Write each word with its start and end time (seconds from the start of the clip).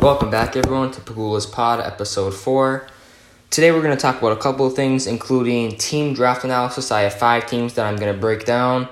Welcome 0.00 0.30
back, 0.30 0.54
everyone, 0.54 0.92
to 0.92 1.00
Pagula's 1.00 1.44
Pod, 1.44 1.80
episode 1.80 2.32
4. 2.32 2.86
Today, 3.50 3.72
we're 3.72 3.82
going 3.82 3.96
to 3.96 4.00
talk 4.00 4.16
about 4.18 4.30
a 4.30 4.36
couple 4.36 4.64
of 4.64 4.74
things, 4.74 5.08
including 5.08 5.76
team 5.76 6.14
draft 6.14 6.44
analysis. 6.44 6.92
I 6.92 7.00
have 7.00 7.14
five 7.14 7.46
teams 7.46 7.74
that 7.74 7.84
I'm 7.84 7.96
going 7.96 8.14
to 8.14 8.18
break 8.18 8.44
down, 8.44 8.88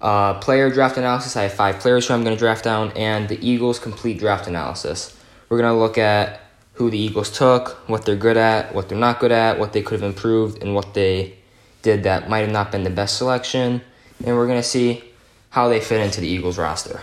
uh, 0.00 0.34
player 0.40 0.68
draft 0.68 0.96
analysis. 0.96 1.36
I 1.36 1.44
have 1.44 1.52
five 1.52 1.78
players 1.78 2.08
who 2.08 2.14
I'm 2.14 2.24
going 2.24 2.34
to 2.34 2.38
draft 2.38 2.64
down, 2.64 2.90
and 2.96 3.28
the 3.28 3.38
Eagles' 3.48 3.78
complete 3.78 4.18
draft 4.18 4.48
analysis. 4.48 5.16
We're 5.48 5.58
going 5.58 5.72
to 5.72 5.78
look 5.78 5.98
at 5.98 6.40
who 6.74 6.90
the 6.90 6.98
Eagles 6.98 7.30
took, 7.30 7.88
what 7.88 8.04
they're 8.04 8.16
good 8.16 8.36
at, 8.36 8.74
what 8.74 8.88
they're 8.88 8.98
not 8.98 9.20
good 9.20 9.32
at, 9.32 9.56
what 9.56 9.72
they 9.72 9.82
could 9.82 10.00
have 10.00 10.10
improved, 10.10 10.60
and 10.64 10.74
what 10.74 10.94
they 10.94 11.36
did 11.82 12.02
that 12.02 12.28
might 12.28 12.40
have 12.40 12.50
not 12.50 12.72
been 12.72 12.82
the 12.82 12.90
best 12.90 13.16
selection. 13.16 13.82
And 14.26 14.36
we're 14.36 14.48
going 14.48 14.60
to 14.60 14.68
see 14.68 15.04
how 15.50 15.68
they 15.68 15.80
fit 15.80 16.00
into 16.00 16.20
the 16.20 16.28
Eagles 16.28 16.58
roster. 16.58 17.02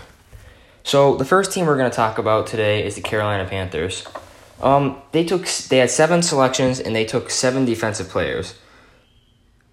So 0.88 1.18
the 1.18 1.26
first 1.26 1.52
team 1.52 1.66
we're 1.66 1.76
going 1.76 1.92
to 1.92 1.96
talk 1.96 2.18
about 2.18 2.48
today 2.48 2.86
is 2.86 2.96
the 2.96 3.02
Carolina 3.02 3.44
Panthers. 3.44 4.08
Um, 4.62 5.02
they 5.12 5.26
took 5.26 5.46
they 5.46 5.80
had 5.80 5.92
seven 5.92 6.22
selections 6.22 6.80
and 6.80 6.96
they 6.96 7.04
took 7.04 7.30
seven 7.30 7.66
defensive 7.66 8.08
players. 8.08 8.56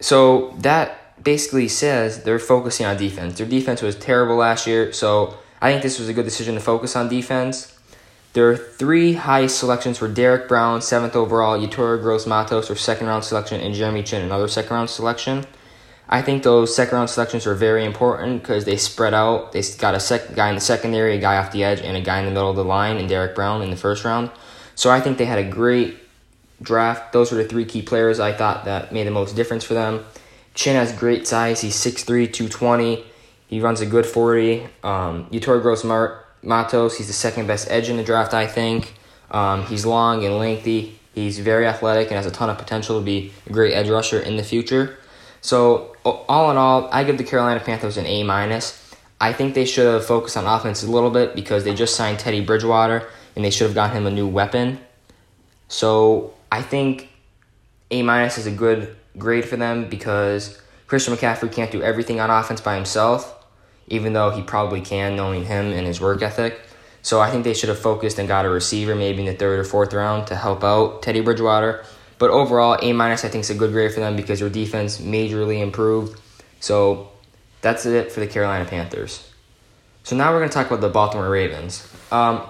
So 0.01 0.51
that 0.59 1.23
basically 1.23 1.69
says 1.69 2.25
they're 2.25 2.41
focusing 2.41 2.85
on 2.85 2.97
defense. 2.97 3.39
Their 3.39 3.47
defense 3.47 3.81
was 3.81 3.95
terrible 3.95 4.35
last 4.35 4.67
year, 4.67 4.93
so 4.93 5.39
I 5.63 5.71
think 5.71 5.85
this 5.85 6.01
was 6.01 6.09
a 6.09 6.13
good 6.13 6.25
decision 6.25 6.57
to 6.57 6.61
focus 6.61 6.97
on 6.97 7.09
defense. 7.09 7.79
Their 8.33 8.57
three 8.57 9.13
highest 9.13 9.61
selections 9.61 10.01
were 10.01 10.09
Derrick 10.09 10.49
Brown, 10.49 10.83
seventh 10.83 11.15
overall, 11.15 11.57
Yetur 11.57 12.03
Gross 12.03 12.27
Matos, 12.27 12.67
their 12.67 12.77
second 12.77 13.07
round 13.07 13.23
selection, 13.23 13.61
and 13.61 13.73
Jeremy 13.73 14.03
Chinn, 14.03 14.23
another 14.23 14.49
second 14.49 14.75
round 14.75 14.91
selection. 14.91 15.47
I 16.09 16.23
think 16.23 16.43
those 16.43 16.75
second 16.75 16.97
round 16.97 17.11
selections 17.11 17.47
are 17.47 17.55
very 17.55 17.85
important 17.85 18.43
because 18.43 18.65
they 18.65 18.77
spread 18.77 19.15
out. 19.15 19.53
They 19.53 19.63
got 19.79 19.95
a 19.95 20.01
sec- 20.01 20.35
guy 20.35 20.51
in 20.51 20.55
the 20.55 20.61
secondary, 20.61 21.17
a 21.17 21.21
guy 21.21 21.37
off 21.39 21.51
the 21.51 21.65
edge, 21.65 21.81
and 21.81 21.97
a 21.97 22.01
guy 22.01 22.19
in 22.19 22.27
the 22.27 22.31
middle 22.31 22.51
of 22.51 22.57
the 22.57 22.65
line, 22.65 22.99
and 22.99 23.09
Derrick 23.09 23.35
Brown 23.35 23.63
in 23.63 23.71
the 23.71 23.77
first 23.77 24.05
round. 24.05 24.31
So 24.75 24.91
I 24.91 25.01
think 25.01 25.19
they 25.19 25.25
had 25.25 25.39
a 25.39 25.49
great 25.49 25.97
draft. 26.61 27.13
Those 27.13 27.33
were 27.33 27.39
the 27.39 27.49
three 27.49 27.65
key 27.65 27.83
players 27.83 28.21
I 28.21 28.33
thought 28.33 28.65
that 28.67 28.93
made 28.93 29.07
the 29.07 29.13
most 29.13 29.35
difference 29.35 29.65
for 29.65 29.75
them. 29.75 30.05
Chinn 30.55 30.77
has 30.77 30.93
great 30.93 31.27
size. 31.27 31.61
He's 31.61 31.75
6'3", 31.75 32.33
220. 32.33 33.05
He 33.47 33.61
runs 33.61 33.81
a 33.81 33.87
good 33.87 34.07
40. 34.07 34.63
Um, 34.83 35.27
Yetur 35.31 35.61
Gross 35.63 35.85
Matos, 36.43 36.99
he's 36.99 37.07
the 37.07 37.13
second 37.13 37.47
best 37.47 37.71
edge 37.71 37.89
in 37.89 37.97
the 37.97 38.05
draft, 38.05 38.35
I 38.35 38.47
think. 38.47 38.95
Um, 39.31 39.65
he's 39.67 39.85
long 39.85 40.25
and 40.25 40.39
lengthy. 40.39 40.99
He's 41.15 41.39
very 41.39 41.67
athletic 41.67 42.09
and 42.09 42.17
has 42.17 42.27
a 42.27 42.31
ton 42.31 42.51
of 42.51 42.59
potential 42.59 42.99
to 42.99 43.05
be 43.05 43.33
a 43.47 43.53
great 43.53 43.73
edge 43.73 43.89
rusher 43.89 44.19
in 44.19 44.37
the 44.37 44.43
future. 44.43 44.99
So 45.41 45.94
all 46.05 46.51
in 46.51 46.57
all, 46.57 46.89
I 46.93 47.05
give 47.05 47.19
the 47.19 47.25
Carolina 47.25 47.61
Panthers 47.61 47.97
an 47.97 48.07
A 48.07 48.23
minus. 48.23 48.81
I 49.21 49.33
think 49.33 49.55
they 49.55 49.65
should 49.65 49.87
have 49.87 50.05
focused 50.05 50.37
on 50.37 50.47
offense 50.47 50.83
a 50.83 50.91
little 50.91 51.11
bit 51.11 51.35
because 51.35 51.65
they 51.65 51.75
just 51.75 51.97
signed 51.97 52.19
Teddy 52.19 52.41
Bridgewater 52.41 53.09
and 53.37 53.45
they 53.45 53.51
should 53.51 53.67
have 53.67 53.75
gotten 53.75 53.97
him 53.97 54.07
a 54.07 54.11
new 54.11 54.27
weapon. 54.27 54.81
So 55.69 56.35
I 56.53 56.63
think 56.63 57.09
A 57.91 58.03
minus 58.03 58.39
is 58.39 58.47
a 58.47 58.51
good 58.51 58.97
grade 59.17 59.45
for 59.45 59.57
them 59.57 59.89
because 59.89 60.61
Christian 60.87 61.15
McCaffrey 61.15 61.51
can't 61.51 61.71
do 61.71 61.83
everything 61.83 62.21
on 62.21 62.31
offense 62.31 62.61
by 62.61 62.75
himself, 62.75 63.45
even 63.89 64.13
though 64.13 64.31
he 64.31 64.43
probably 64.43 64.81
can, 64.81 65.17
knowing 65.17 65.45
him 65.45 65.73
and 65.73 65.87
his 65.87 66.01
work 66.01 66.23
ethic. 66.23 66.61
So 67.03 67.21
I 67.21 67.31
think 67.31 67.45
they 67.45 67.55
should 67.55 67.69
have 67.69 67.79
focused 67.79 68.19
and 68.19 68.29
got 68.29 68.47
a 68.47 68.49
receiver 68.49 68.95
maybe 68.95 69.21
in 69.21 69.27
the 69.27 69.35
third 69.35 69.59
or 69.59 69.65
fourth 69.65 69.93
round 69.93 70.27
to 70.29 70.37
help 70.37 70.65
out 70.65 71.03
Teddy 71.03 71.21
Bridgewater. 71.21 71.85
But 72.19 72.31
overall, 72.31 72.79
A 72.81 72.93
minus 72.93 73.25
I 73.25 73.29
think 73.29 73.43
is 73.43 73.51
a 73.51 73.55
good 73.55 73.73
grade 73.73 73.93
for 73.93 74.01
them 74.01 74.17
because 74.17 74.41
their 74.41 74.49
defense 74.49 74.99
majorly 74.99 75.61
improved. 75.61 76.21
So 76.61 77.11
that's 77.61 77.87
it 77.87 78.13
for 78.13 78.21
the 78.21 78.27
Carolina 78.27 78.65
Panthers. 78.65 79.31
So 80.05 80.17
now 80.17 80.33
we're 80.33 80.39
going 80.39 80.51
to 80.51 80.55
talk 80.55 80.67
about 80.67 80.81
the 80.81 80.89
Baltimore 80.89 81.31
Ravens. 81.31 81.89
Um, 82.13 82.43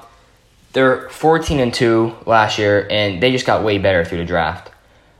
they're 0.73 1.09
14 1.09 1.61
and 1.61 1.73
2 1.73 2.15
last 2.27 2.59
year, 2.59 2.87
and 2.91 3.23
they 3.23 3.31
just 3.31 3.47
got 3.47 3.63
way 3.63 3.79
better 3.79 4.05
through 4.05 4.19
the 4.19 4.25
draft. 4.25 4.73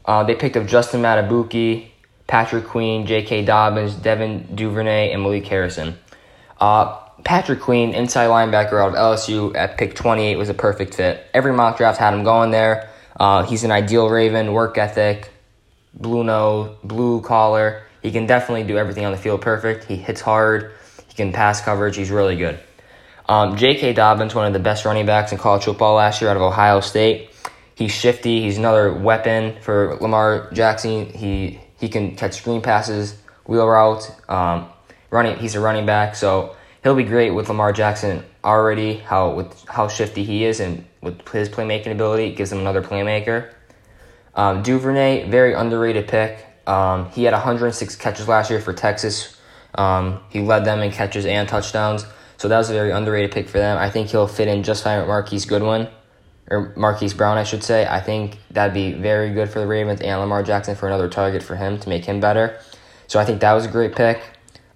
Uh, 0.05 0.25
they 0.25 0.35
picked 0.35 0.57
up 0.57 0.67
Justin 0.67 1.01
Madubuike, 1.01 1.89
Patrick 2.27 2.67
Queen, 2.67 3.07
J.K. 3.07 3.45
Dobbins, 3.45 3.95
Devin 3.95 4.55
Duvernay, 4.55 5.13
and 5.13 5.23
Malik 5.23 5.47
Harrison. 5.47 5.97
Uh, 6.61 6.99
Patrick 7.23 7.61
Queen, 7.61 7.95
inside 7.95 8.27
linebacker 8.27 8.83
out 8.83 8.91
of 8.91 8.95
LSU 8.95 9.55
at 9.55 9.79
pick 9.79 9.95
28, 9.95 10.37
was 10.37 10.49
a 10.49 10.55
perfect 10.55 10.95
fit. 10.95 11.25
Every 11.33 11.53
mock 11.53 11.77
draft 11.77 11.99
had 11.99 12.13
him 12.13 12.25
going 12.25 12.51
there. 12.51 12.91
Uh, 13.19 13.45
he's 13.45 13.65
an 13.65 13.71
ideal 13.71 14.09
Raven, 14.09 14.53
work 14.53 14.77
ethic, 14.79 15.31
blue 15.95 16.25
nose, 16.25 16.77
blue 16.83 17.21
collar. 17.21 17.83
He 18.03 18.11
can 18.11 18.27
definitely 18.27 18.65
do 18.65 18.77
everything 18.77 19.05
on 19.05 19.13
the 19.13 19.19
field 19.19 19.41
perfect. 19.41 19.85
He 19.85 19.97
hits 19.97 20.21
hard. 20.21 20.73
He 21.09 21.15
can 21.15 21.33
pass 21.33 21.61
coverage. 21.61 21.97
He's 21.97 22.11
really 22.11 22.37
good. 22.37 22.59
Um, 23.29 23.57
J.K. 23.57 23.95
Dobbins, 23.95 24.35
one 24.35 24.47
of 24.47 24.53
the 24.53 24.59
best 24.59 24.85
running 24.85 25.07
backs 25.07 25.33
in 25.33 25.39
college 25.39 25.65
football 25.65 25.95
last 25.95 26.21
year 26.21 26.31
out 26.31 26.37
of 26.37 26.43
Ohio 26.43 26.81
State. 26.81 27.31
He's 27.75 27.93
shifty. 27.93 28.43
He's 28.43 28.59
another 28.59 28.93
weapon 28.93 29.61
for 29.61 29.97
Lamar 30.01 30.51
Jackson. 30.53 31.07
He 31.07 31.61
he 31.81 31.89
can 31.89 32.17
catch 32.17 32.35
screen 32.35 32.63
passes, 32.63 33.17
wheel 33.47 33.67
routes. 33.67 34.11
Um, 34.29 34.69
running. 35.11 35.39
He's 35.39 35.55
a 35.55 35.61
running 35.61 35.87
back, 35.87 36.15
so 36.15 36.55
he'll 36.85 36.95
be 36.95 37.03
great 37.03 37.31
with 37.31 37.49
Lamar 37.49 37.73
Jackson 37.73 38.23
already. 38.45 38.99
How 38.99 39.33
with 39.33 39.69
how 39.69 39.89
shifty 39.89 40.23
he 40.23 40.45
is 40.45 40.61
and 40.61 40.85
with 41.01 41.27
his 41.31 41.49
playmaking 41.49 41.91
ability, 41.91 42.27
it 42.27 42.37
gives 42.37 42.53
him 42.53 42.59
another 42.59 42.83
playmaker. 42.83 43.53
Um, 44.37 44.63
Duvernay, 44.63 45.29
very 45.29 45.55
underrated 45.55 46.07
pick. 46.07 46.47
Um, 46.67 47.11
he 47.11 47.25
had 47.25 47.33
106 47.33 47.97
catches 47.97 48.29
last 48.29 48.51
year 48.51 48.61
for 48.61 48.73
Texas. 48.73 49.37
Um, 49.75 50.21
he 50.31 50.41
led 50.41 50.65
them 50.65 50.81
in 50.81 50.93
catches 50.93 51.27
and 51.27 51.49
touchdowns, 51.49 52.07
so 52.37 52.49
that 52.49 52.59
was 52.59 52.71
a 52.71 52.73
very 52.73 52.91
underrated 52.91 53.33
pick 53.33 53.49
for 53.49 53.59
them. 53.59 53.77
I 53.77 53.91
think 53.91 54.09
he'll 54.09 54.29
fit 54.29 54.49
in 54.49 54.63
just 54.63 54.85
fine 54.85 54.99
with 54.99 55.09
Marquise 55.09 55.47
Goodwin, 55.47 55.89
or 56.49 56.73
Marquise 56.77 57.13
Brown, 57.13 57.39
I 57.39 57.45
should 57.45 57.65
say. 57.65 57.87
I 57.87 58.01
think 58.01 58.39
that'd 58.51 58.75
be 58.75 58.93
very 58.93 59.33
good 59.33 59.51
for 59.51 59.59
the 59.59 59.67
Ravens 59.67 60.01
and 60.01 60.21
Lamar 60.21 60.43
Jackson 60.43 60.77
for 60.77 60.87
another 60.87 61.09
target 61.09 61.43
for 61.43 61.57
him 61.57 61.79
to 61.81 61.89
make 61.89 62.05
him 62.05 62.21
better. 62.21 62.59
So 63.09 63.19
I 63.19 63.25
think 63.25 63.41
that 63.41 63.53
was 63.53 63.67
a 63.67 63.69
great 63.69 63.95
pick. 63.95 64.23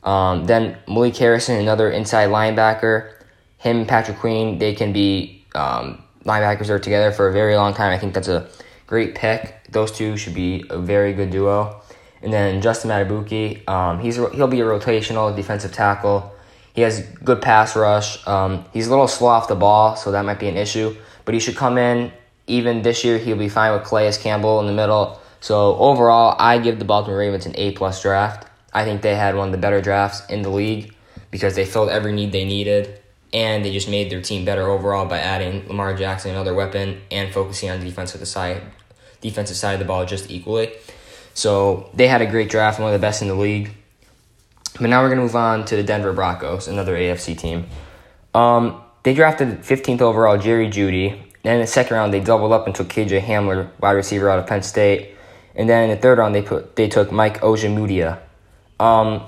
Um, 0.03 0.45
then 0.47 0.79
Malik 0.87 1.17
Harrison, 1.17 1.57
another 1.57 1.91
inside 1.91 2.29
linebacker. 2.31 3.13
Him 3.59 3.79
and 3.79 3.89
Patrick 3.89 4.19
Queen, 4.19 4.59
they 4.59 4.75
can 4.75 4.93
be 4.93 5.45
um, 5.55 6.03
linebackers 6.25 6.69
are 6.69 6.79
together 6.79 7.13
for 7.13 7.29
a 7.29 7.33
very 7.33 7.57
long 7.57 7.75
time. 7.75 7.93
I 7.93 7.99
think 7.99 8.15
that's 8.15 8.29
a 8.29 8.49
great 8.87 9.15
pick. 9.15 9.55
Those 9.71 9.91
two 9.93 10.17
should 10.17 10.35
be 10.35 10.65
a 10.71 10.79
very 10.79 11.13
good 11.13 11.31
duo. 11.31 11.81
And 12.23 12.33
then 12.33 12.61
Justin 12.61 12.91
Madubuike, 12.91 13.69
um, 13.69 14.01
he's 14.01 14.17
he'll 14.17 14.49
be 14.49 14.61
a 14.61 14.65
rotational 14.65 15.35
defensive 15.35 15.73
tackle. 15.73 16.35
He 16.75 16.83
has 16.83 17.01
good 17.25 17.43
pass 17.43 17.75
rush. 17.77 18.27
Um, 18.27 18.65
he's 18.73 18.87
a 18.87 18.91
little 18.91 19.09
slow 19.09 19.29
off 19.29 19.49
the 19.49 19.55
ball, 19.55 19.97
so 19.97 20.13
that 20.13 20.25
might 20.25 20.39
be 20.39 20.49
an 20.49 20.57
issue. 20.57 20.97
But 21.25 21.35
he 21.35 21.41
should 21.41 21.57
come 21.57 21.79
in. 21.79 22.13
Even 22.47 22.83
this 22.83 23.05
year, 23.05 23.19
he'll 23.19 23.37
be 23.37 23.49
fine 23.49 23.73
with 23.73 23.85
Calais 23.85 24.17
Campbell 24.21 24.61
in 24.61 24.67
the 24.67 24.73
middle. 24.73 25.21
So 25.41 25.77
overall, 25.77 26.35
I 26.39 26.59
give 26.59 26.79
the 26.79 26.85
Baltimore 26.85 27.19
Ravens 27.19 27.47
an 27.47 27.55
A 27.57 27.73
plus 27.73 28.03
draft. 28.03 28.48
I 28.73 28.85
think 28.85 29.03
they 29.03 29.15
had 29.15 29.35
one 29.35 29.49
of 29.49 29.53
the 29.53 29.59
better 29.59 29.81
drafts 29.81 30.27
in 30.29 30.43
the 30.43 30.51
league 30.51 30.95
because 31.31 31.55
they 31.55 31.65
filled 31.65 31.89
every 31.89 32.13
need 32.13 32.33
they 32.33 32.45
needed 32.45 33.01
and 33.33 33.65
they 33.65 33.73
just 33.73 33.89
made 33.89 34.11
their 34.11 34.23
team 34.23 34.45
better 34.45 34.69
overall 34.69 35.07
by 35.07 35.19
adding 35.19 35.67
Lamar 35.69 35.95
Jackson, 35.95 36.31
another 36.31 36.55
weapon, 36.55 37.01
and 37.11 37.33
focusing 37.33 37.71
on 37.71 37.79
the 37.79 37.85
defensive 37.85 38.27
side, 38.27 38.63
defensive 39.21 39.57
side 39.57 39.75
of 39.75 39.79
the 39.79 39.85
ball 39.85 40.07
just 40.07 40.31
equally. 40.31 40.73
So 41.35 41.91
they 41.95 42.09
had 42.09 42.23
a 42.23 42.27
great 42.27 42.51
draft, 42.51 42.81
one 42.81 42.93
of 42.93 42.99
the 42.99 43.05
best 43.05 43.23
in 43.23 43.29
the 43.29 43.35
league. 43.35 43.71
But 44.81 44.91
now 44.91 45.03
we're 45.03 45.11
gonna 45.11 45.23
move 45.23 45.37
on 45.37 45.65
to 45.67 45.77
the 45.77 45.83
Denver 45.83 46.13
Broncos, 46.13 46.69
another 46.69 46.97
AFC 46.97 47.37
team. 47.37 47.67
Um, 48.35 48.83
they 49.03 49.15
drafted 49.15 49.63
15th 49.63 50.01
overall 50.01 50.39
Jerry 50.39 50.69
Jeudy. 50.69 51.21
Then 51.43 51.57
in 51.57 51.61
the 51.61 51.67
second 51.67 51.97
round, 51.97 52.13
they 52.13 52.21
doubled 52.21 52.53
up 52.53 52.67
and 52.67 52.75
took 52.75 52.89
KJ 52.89 53.23
Hamler, 53.23 53.69
wide 53.81 53.93
receiver 53.93 54.31
out 54.31 54.39
of 54.39 54.47
Penn 54.47 54.63
State. 54.63 55.15
And 55.55 55.69
then 55.69 55.85
in 55.85 55.91
the 55.91 55.97
third 55.97 56.19
round, 56.19 56.35
they 56.35 56.43
put 56.43 56.77
they 56.77 56.89
took 56.89 57.11
Mike 57.13 57.41
Ojemudia. 57.41 58.21
Um, 58.81 59.23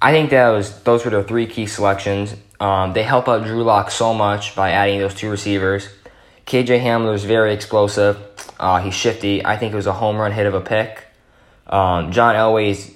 I 0.00 0.12
think 0.12 0.30
that 0.30 0.48
was 0.50 0.80
those 0.82 1.04
were 1.04 1.10
the 1.10 1.24
three 1.24 1.46
key 1.46 1.66
selections. 1.66 2.34
Um, 2.60 2.92
they 2.92 3.02
help 3.02 3.28
out 3.28 3.44
Drew 3.44 3.62
Lock 3.62 3.90
so 3.90 4.14
much 4.14 4.54
by 4.54 4.70
adding 4.70 4.98
those 4.98 5.14
two 5.14 5.30
receivers. 5.30 5.88
KJ 6.46 6.82
Hamler 6.82 7.14
is 7.14 7.24
very 7.24 7.52
explosive. 7.52 8.18
Uh, 8.58 8.80
he's 8.80 8.94
shifty. 8.94 9.44
I 9.44 9.56
think 9.56 9.72
it 9.72 9.76
was 9.76 9.86
a 9.86 9.92
home 9.92 10.16
run 10.16 10.32
hit 10.32 10.46
of 10.46 10.54
a 10.54 10.60
pick. 10.60 11.04
Um, 11.66 12.10
John 12.12 12.34
Elway's 12.34 12.92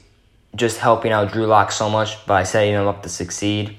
just 0.57 0.79
helping 0.79 1.13
out 1.13 1.33
Drew 1.33 1.47
Lock 1.47 1.71
so 1.73 1.89
much 1.89 2.25
by 2.27 2.45
setting 2.45 2.75
him 2.75 2.87
up 2.87 3.03
to 3.03 3.09
succeed. 3.09 3.77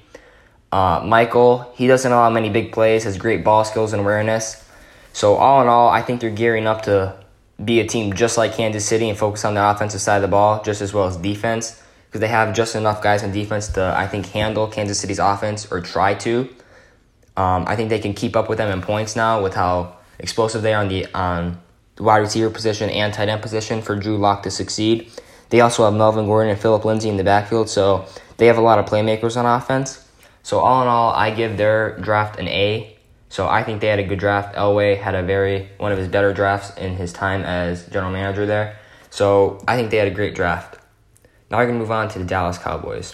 Uh, 0.71 1.01
Michael, 1.05 1.71
he 1.75 1.87
doesn't 1.87 2.11
allow 2.11 2.29
many 2.29 2.49
big 2.49 2.71
plays, 2.71 3.03
has 3.03 3.17
great 3.17 3.43
ball 3.43 3.63
skills 3.63 3.93
and 3.93 4.01
awareness. 4.01 4.67
So, 5.11 5.35
all 5.35 5.61
in 5.61 5.67
all, 5.67 5.89
I 5.89 6.01
think 6.01 6.19
they're 6.19 6.31
gearing 6.31 6.65
up 6.65 6.83
to 6.83 7.15
be 7.63 7.79
a 7.79 7.87
team 7.87 8.13
just 8.13 8.37
like 8.37 8.53
Kansas 8.55 8.85
City 8.85 9.07
and 9.09 9.17
focus 9.17 9.45
on 9.45 9.53
the 9.53 9.69
offensive 9.69 10.01
side 10.01 10.15
of 10.17 10.23
the 10.23 10.27
ball 10.27 10.63
just 10.63 10.81
as 10.81 10.93
well 10.93 11.05
as 11.05 11.17
defense 11.17 11.82
because 12.13 12.21
they 12.21 12.27
have 12.27 12.53
just 12.53 12.75
enough 12.75 13.01
guys 13.01 13.23
on 13.23 13.31
defense 13.31 13.69
to, 13.69 13.91
I 13.97 14.07
think, 14.07 14.27
handle 14.27 14.67
Kansas 14.67 14.99
City's 14.99 15.17
offense 15.17 15.71
or 15.71 15.81
try 15.81 16.13
to. 16.13 16.41
Um, 17.35 17.65
I 17.67 17.75
think 17.75 17.89
they 17.89 17.97
can 17.97 18.13
keep 18.13 18.35
up 18.35 18.49
with 18.49 18.59
them 18.59 18.71
in 18.71 18.83
points 18.83 19.15
now 19.15 19.41
with 19.41 19.55
how 19.55 19.97
explosive 20.19 20.61
they 20.61 20.75
are 20.75 20.81
on 20.83 20.89
the 20.89 21.07
on 21.15 21.59
the 21.95 22.03
wide 22.03 22.19
receiver 22.19 22.51
position 22.51 22.91
and 22.91 23.11
tight 23.15 23.29
end 23.29 23.41
position 23.41 23.81
for 23.81 23.95
Drew 23.95 24.19
Lock 24.19 24.43
to 24.43 24.51
succeed. 24.51 25.11
They 25.49 25.61
also 25.61 25.85
have 25.85 25.95
Melvin 25.95 26.27
Gordon 26.27 26.51
and 26.51 26.61
Phillip 26.61 26.85
Lindsay 26.85 27.09
in 27.09 27.17
the 27.17 27.23
backfield, 27.23 27.67
so 27.67 28.05
they 28.37 28.45
have 28.45 28.59
a 28.59 28.61
lot 28.61 28.77
of 28.77 28.85
playmakers 28.85 29.35
on 29.35 29.47
offense. 29.47 30.07
So 30.43 30.59
all 30.59 30.83
in 30.83 30.87
all, 30.87 31.13
I 31.13 31.31
give 31.31 31.57
their 31.57 31.97
draft 31.97 32.39
an 32.39 32.47
A. 32.47 32.95
So 33.29 33.47
I 33.47 33.63
think 33.63 33.81
they 33.81 33.87
had 33.87 33.97
a 33.97 34.03
good 34.03 34.19
draft. 34.19 34.55
Elway 34.55 35.01
had 35.01 35.15
a 35.15 35.23
very 35.23 35.69
one 35.79 35.91
of 35.91 35.97
his 35.97 36.07
better 36.07 36.31
drafts 36.31 36.77
in 36.77 36.95
his 36.95 37.11
time 37.11 37.41
as 37.41 37.87
general 37.87 38.11
manager 38.11 38.45
there. 38.45 38.77
So 39.09 39.63
I 39.67 39.75
think 39.77 39.89
they 39.89 39.97
had 39.97 40.07
a 40.07 40.11
great 40.11 40.35
draft. 40.35 40.77
Now 41.53 41.59
we're 41.59 41.67
gonna 41.67 41.77
move 41.77 41.91
on 41.91 42.09
to 42.09 42.17
the 42.17 42.25
Dallas 42.25 42.57
Cowboys. 42.57 43.13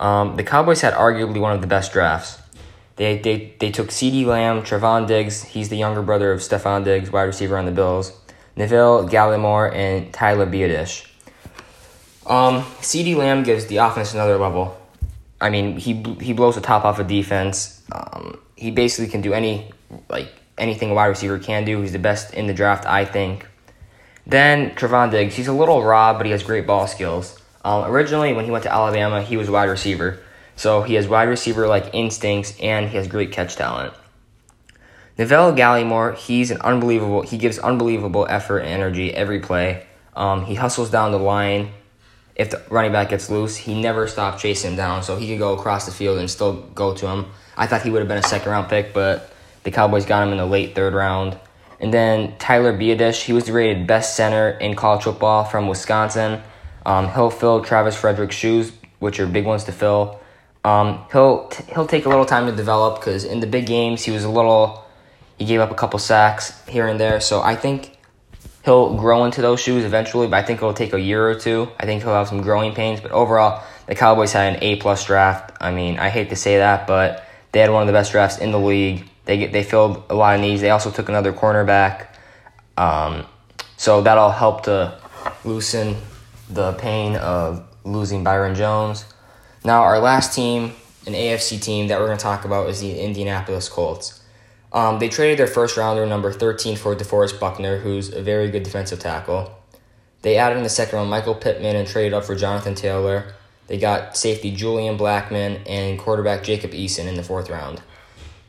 Um, 0.00 0.34
the 0.34 0.42
Cowboys 0.42 0.80
had 0.80 0.94
arguably 0.94 1.40
one 1.40 1.52
of 1.52 1.60
the 1.60 1.68
best 1.68 1.92
drafts. 1.92 2.40
They, 2.96 3.18
they, 3.18 3.54
they 3.60 3.70
took 3.70 3.86
CeeDee 3.86 4.26
Lamb, 4.26 4.62
Trevon 4.64 5.06
Diggs, 5.06 5.44
he's 5.44 5.68
the 5.68 5.76
younger 5.76 6.02
brother 6.02 6.32
of 6.32 6.40
Stefon 6.40 6.82
Diggs, 6.82 7.12
wide 7.12 7.22
receiver 7.22 7.56
on 7.56 7.64
the 7.64 7.70
Bills, 7.70 8.18
Neville 8.56 9.08
Gallimore, 9.08 9.72
and 9.72 10.12
Tyler 10.12 10.44
Biadasz. 10.44 11.06
Um, 12.26 12.62
CeeDee 12.80 13.14
Lamb 13.14 13.44
gives 13.44 13.66
the 13.66 13.76
offense 13.76 14.12
another 14.12 14.38
level. 14.38 14.76
I 15.40 15.48
mean, 15.48 15.76
he 15.76 16.02
he 16.20 16.32
blows 16.32 16.56
the 16.56 16.60
top 16.60 16.84
off 16.84 16.98
of 16.98 17.06
defense. 17.06 17.80
Um, 17.92 18.40
he 18.56 18.72
basically 18.72 19.08
can 19.08 19.20
do 19.20 19.34
any 19.34 19.70
like 20.08 20.32
anything 20.58 20.90
a 20.90 20.94
wide 20.94 21.06
receiver 21.06 21.38
can 21.38 21.64
do. 21.64 21.80
He's 21.80 21.92
the 21.92 22.00
best 22.00 22.34
in 22.34 22.48
the 22.48 22.54
draft, 22.54 22.86
I 22.86 23.04
think. 23.04 23.46
Then 24.26 24.72
Trevon 24.74 25.12
Diggs, 25.12 25.36
he's 25.36 25.46
a 25.46 25.52
little 25.52 25.84
raw, 25.84 26.12
but 26.12 26.26
he 26.26 26.32
has 26.32 26.42
great 26.42 26.66
ball 26.66 26.88
skills. 26.88 27.38
Um, 27.64 27.84
originally, 27.84 28.32
when 28.32 28.44
he 28.44 28.50
went 28.50 28.64
to 28.64 28.72
Alabama, 28.72 29.22
he 29.22 29.36
was 29.36 29.48
wide 29.48 29.68
receiver, 29.68 30.18
so 30.56 30.82
he 30.82 30.94
has 30.94 31.06
wide 31.06 31.28
receiver 31.28 31.66
like 31.68 31.94
instincts 31.94 32.54
and 32.60 32.88
he 32.88 32.96
has 32.96 33.06
great 33.06 33.32
catch 33.32 33.56
talent. 33.56 33.94
Neville 35.18 35.52
Gallimore, 35.54 36.16
he's 36.16 36.50
an 36.50 36.60
unbelievable. 36.62 37.22
He 37.22 37.38
gives 37.38 37.58
unbelievable 37.58 38.26
effort 38.28 38.60
and 38.60 38.68
energy 38.68 39.14
every 39.14 39.40
play. 39.40 39.86
Um, 40.16 40.44
he 40.44 40.54
hustles 40.54 40.90
down 40.90 41.12
the 41.12 41.18
line 41.18 41.70
if 42.34 42.50
the 42.50 42.62
running 42.70 42.92
back 42.92 43.10
gets 43.10 43.30
loose, 43.30 43.56
he 43.56 43.80
never 43.80 44.08
stopped 44.08 44.40
chasing 44.40 44.70
him 44.70 44.76
down, 44.76 45.02
so 45.02 45.16
he 45.16 45.28
could 45.28 45.38
go 45.38 45.54
across 45.54 45.86
the 45.86 45.92
field 45.92 46.18
and 46.18 46.30
still 46.30 46.62
go 46.74 46.94
to 46.94 47.06
him. 47.06 47.26
I 47.56 47.66
thought 47.66 47.82
he 47.82 47.90
would 47.90 47.98
have 47.98 48.08
been 48.08 48.18
a 48.18 48.22
second 48.22 48.50
round 48.50 48.68
pick, 48.68 48.94
but 48.94 49.32
the 49.64 49.70
Cowboys 49.70 50.06
got 50.06 50.22
him 50.26 50.32
in 50.32 50.38
the 50.38 50.46
late 50.46 50.74
third 50.74 50.94
round. 50.94 51.38
And 51.78 51.92
then 51.92 52.36
Tyler 52.38 52.72
Biadasz, 52.72 53.22
he 53.22 53.32
was 53.32 53.50
rated 53.50 53.86
best 53.86 54.16
center 54.16 54.50
in 54.50 54.74
college 54.76 55.02
football 55.02 55.44
from 55.44 55.68
Wisconsin. 55.68 56.42
Um, 56.84 57.10
he'll 57.10 57.30
fill 57.30 57.62
Travis 57.62 57.96
Frederick's 57.96 58.36
shoes, 58.36 58.72
which 58.98 59.20
are 59.20 59.26
big 59.26 59.44
ones 59.44 59.64
to 59.64 59.72
fill. 59.72 60.20
Um, 60.64 61.04
he'll 61.10 61.50
he'll 61.74 61.86
take 61.86 62.06
a 62.06 62.08
little 62.08 62.24
time 62.24 62.46
to 62.46 62.52
develop 62.54 63.00
because 63.00 63.24
in 63.24 63.40
the 63.40 63.46
big 63.46 63.66
games 63.66 64.04
he 64.04 64.12
was 64.12 64.24
a 64.24 64.28
little 64.30 64.84
he 65.38 65.44
gave 65.44 65.60
up 65.60 65.72
a 65.72 65.74
couple 65.74 65.98
sacks 65.98 66.64
here 66.68 66.86
and 66.86 67.00
there. 67.00 67.20
So 67.20 67.42
I 67.42 67.56
think 67.56 67.96
he'll 68.64 68.96
grow 68.96 69.24
into 69.24 69.42
those 69.42 69.60
shoes 69.60 69.84
eventually, 69.84 70.28
but 70.28 70.36
I 70.36 70.42
think 70.44 70.58
it'll 70.58 70.74
take 70.74 70.92
a 70.92 71.00
year 71.00 71.28
or 71.28 71.34
two. 71.34 71.68
I 71.80 71.86
think 71.86 72.02
he'll 72.02 72.14
have 72.14 72.28
some 72.28 72.42
growing 72.42 72.74
pains, 72.74 73.00
but 73.00 73.10
overall, 73.10 73.62
the 73.86 73.94
Cowboys 73.94 74.32
had 74.32 74.54
an 74.54 74.62
A 74.62 74.76
plus 74.76 75.04
draft. 75.04 75.52
I 75.60 75.72
mean, 75.72 75.98
I 75.98 76.08
hate 76.10 76.30
to 76.30 76.36
say 76.36 76.58
that, 76.58 76.86
but 76.86 77.26
they 77.50 77.60
had 77.60 77.70
one 77.70 77.82
of 77.82 77.86
the 77.88 77.92
best 77.92 78.12
drafts 78.12 78.38
in 78.38 78.52
the 78.52 78.60
league. 78.60 79.08
They 79.24 79.38
get, 79.38 79.52
they 79.52 79.64
filled 79.64 80.04
a 80.10 80.14
lot 80.14 80.36
of 80.36 80.40
needs. 80.40 80.60
They 80.60 80.70
also 80.70 80.90
took 80.90 81.08
another 81.08 81.32
cornerback, 81.32 82.06
um, 82.76 83.26
so 83.76 84.00
that'll 84.00 84.30
help 84.30 84.64
to 84.64 84.98
loosen 85.44 85.96
the 86.48 86.72
pain 86.74 87.16
of 87.16 87.66
losing 87.84 88.24
Byron 88.24 88.54
Jones. 88.54 89.04
Now, 89.64 89.82
our 89.82 89.98
last 89.98 90.34
team, 90.34 90.72
an 91.06 91.12
AFC 91.12 91.60
team 91.60 91.88
that 91.88 92.00
we're 92.00 92.06
going 92.06 92.18
to 92.18 92.22
talk 92.22 92.44
about, 92.44 92.68
is 92.68 92.80
the 92.80 93.00
Indianapolis 93.00 93.68
Colts. 93.68 94.20
Um, 94.72 94.98
they 94.98 95.08
traded 95.08 95.38
their 95.38 95.46
first 95.46 95.76
rounder, 95.76 96.06
number 96.06 96.32
13, 96.32 96.76
for 96.76 96.96
DeForest 96.96 97.38
Buckner, 97.38 97.78
who's 97.78 98.12
a 98.12 98.22
very 98.22 98.50
good 98.50 98.62
defensive 98.62 98.98
tackle. 98.98 99.52
They 100.22 100.36
added 100.36 100.56
in 100.56 100.62
the 100.62 100.68
second 100.68 100.96
round 100.96 101.10
Michael 101.10 101.34
Pittman 101.34 101.76
and 101.76 101.86
traded 101.86 102.14
up 102.14 102.24
for 102.24 102.34
Jonathan 102.34 102.74
Taylor. 102.74 103.34
They 103.66 103.78
got 103.78 104.16
safety 104.16 104.50
Julian 104.50 104.96
Blackmon 104.96 105.60
and 105.66 105.98
quarterback 105.98 106.42
Jacob 106.42 106.72
Eason 106.72 107.06
in 107.06 107.16
the 107.16 107.22
fourth 107.22 107.50
round. 107.50 107.82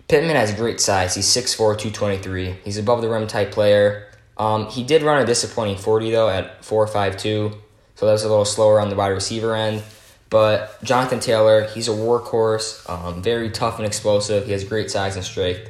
Pittman 0.07 0.35
has 0.35 0.53
great 0.53 0.79
size. 0.79 1.15
He's 1.15 1.25
6'4, 1.25 1.57
223. 1.57 2.57
He's 2.63 2.77
above 2.77 3.01
the 3.01 3.09
rim 3.09 3.27
type 3.27 3.51
player. 3.51 4.07
Um, 4.37 4.67
he 4.67 4.83
did 4.83 5.01
run 5.03 5.21
a 5.21 5.25
disappointing 5.25 5.77
40, 5.77 6.11
though, 6.11 6.29
at 6.29 6.61
4'5'2, 6.61 7.55
so 7.95 8.05
that 8.05 8.11
was 8.11 8.23
a 8.23 8.29
little 8.29 8.45
slower 8.45 8.79
on 8.79 8.89
the 8.89 8.95
wide 8.95 9.09
receiver 9.09 9.55
end. 9.55 9.83
But 10.29 10.83
Jonathan 10.83 11.19
Taylor, 11.19 11.67
he's 11.67 11.87
a 11.87 11.91
workhorse, 11.91 12.89
um, 12.89 13.21
very 13.21 13.51
tough 13.51 13.77
and 13.77 13.85
explosive. 13.85 14.45
He 14.45 14.51
has 14.51 14.63
great 14.63 14.89
size 14.89 15.15
and 15.15 15.23
strength. 15.23 15.69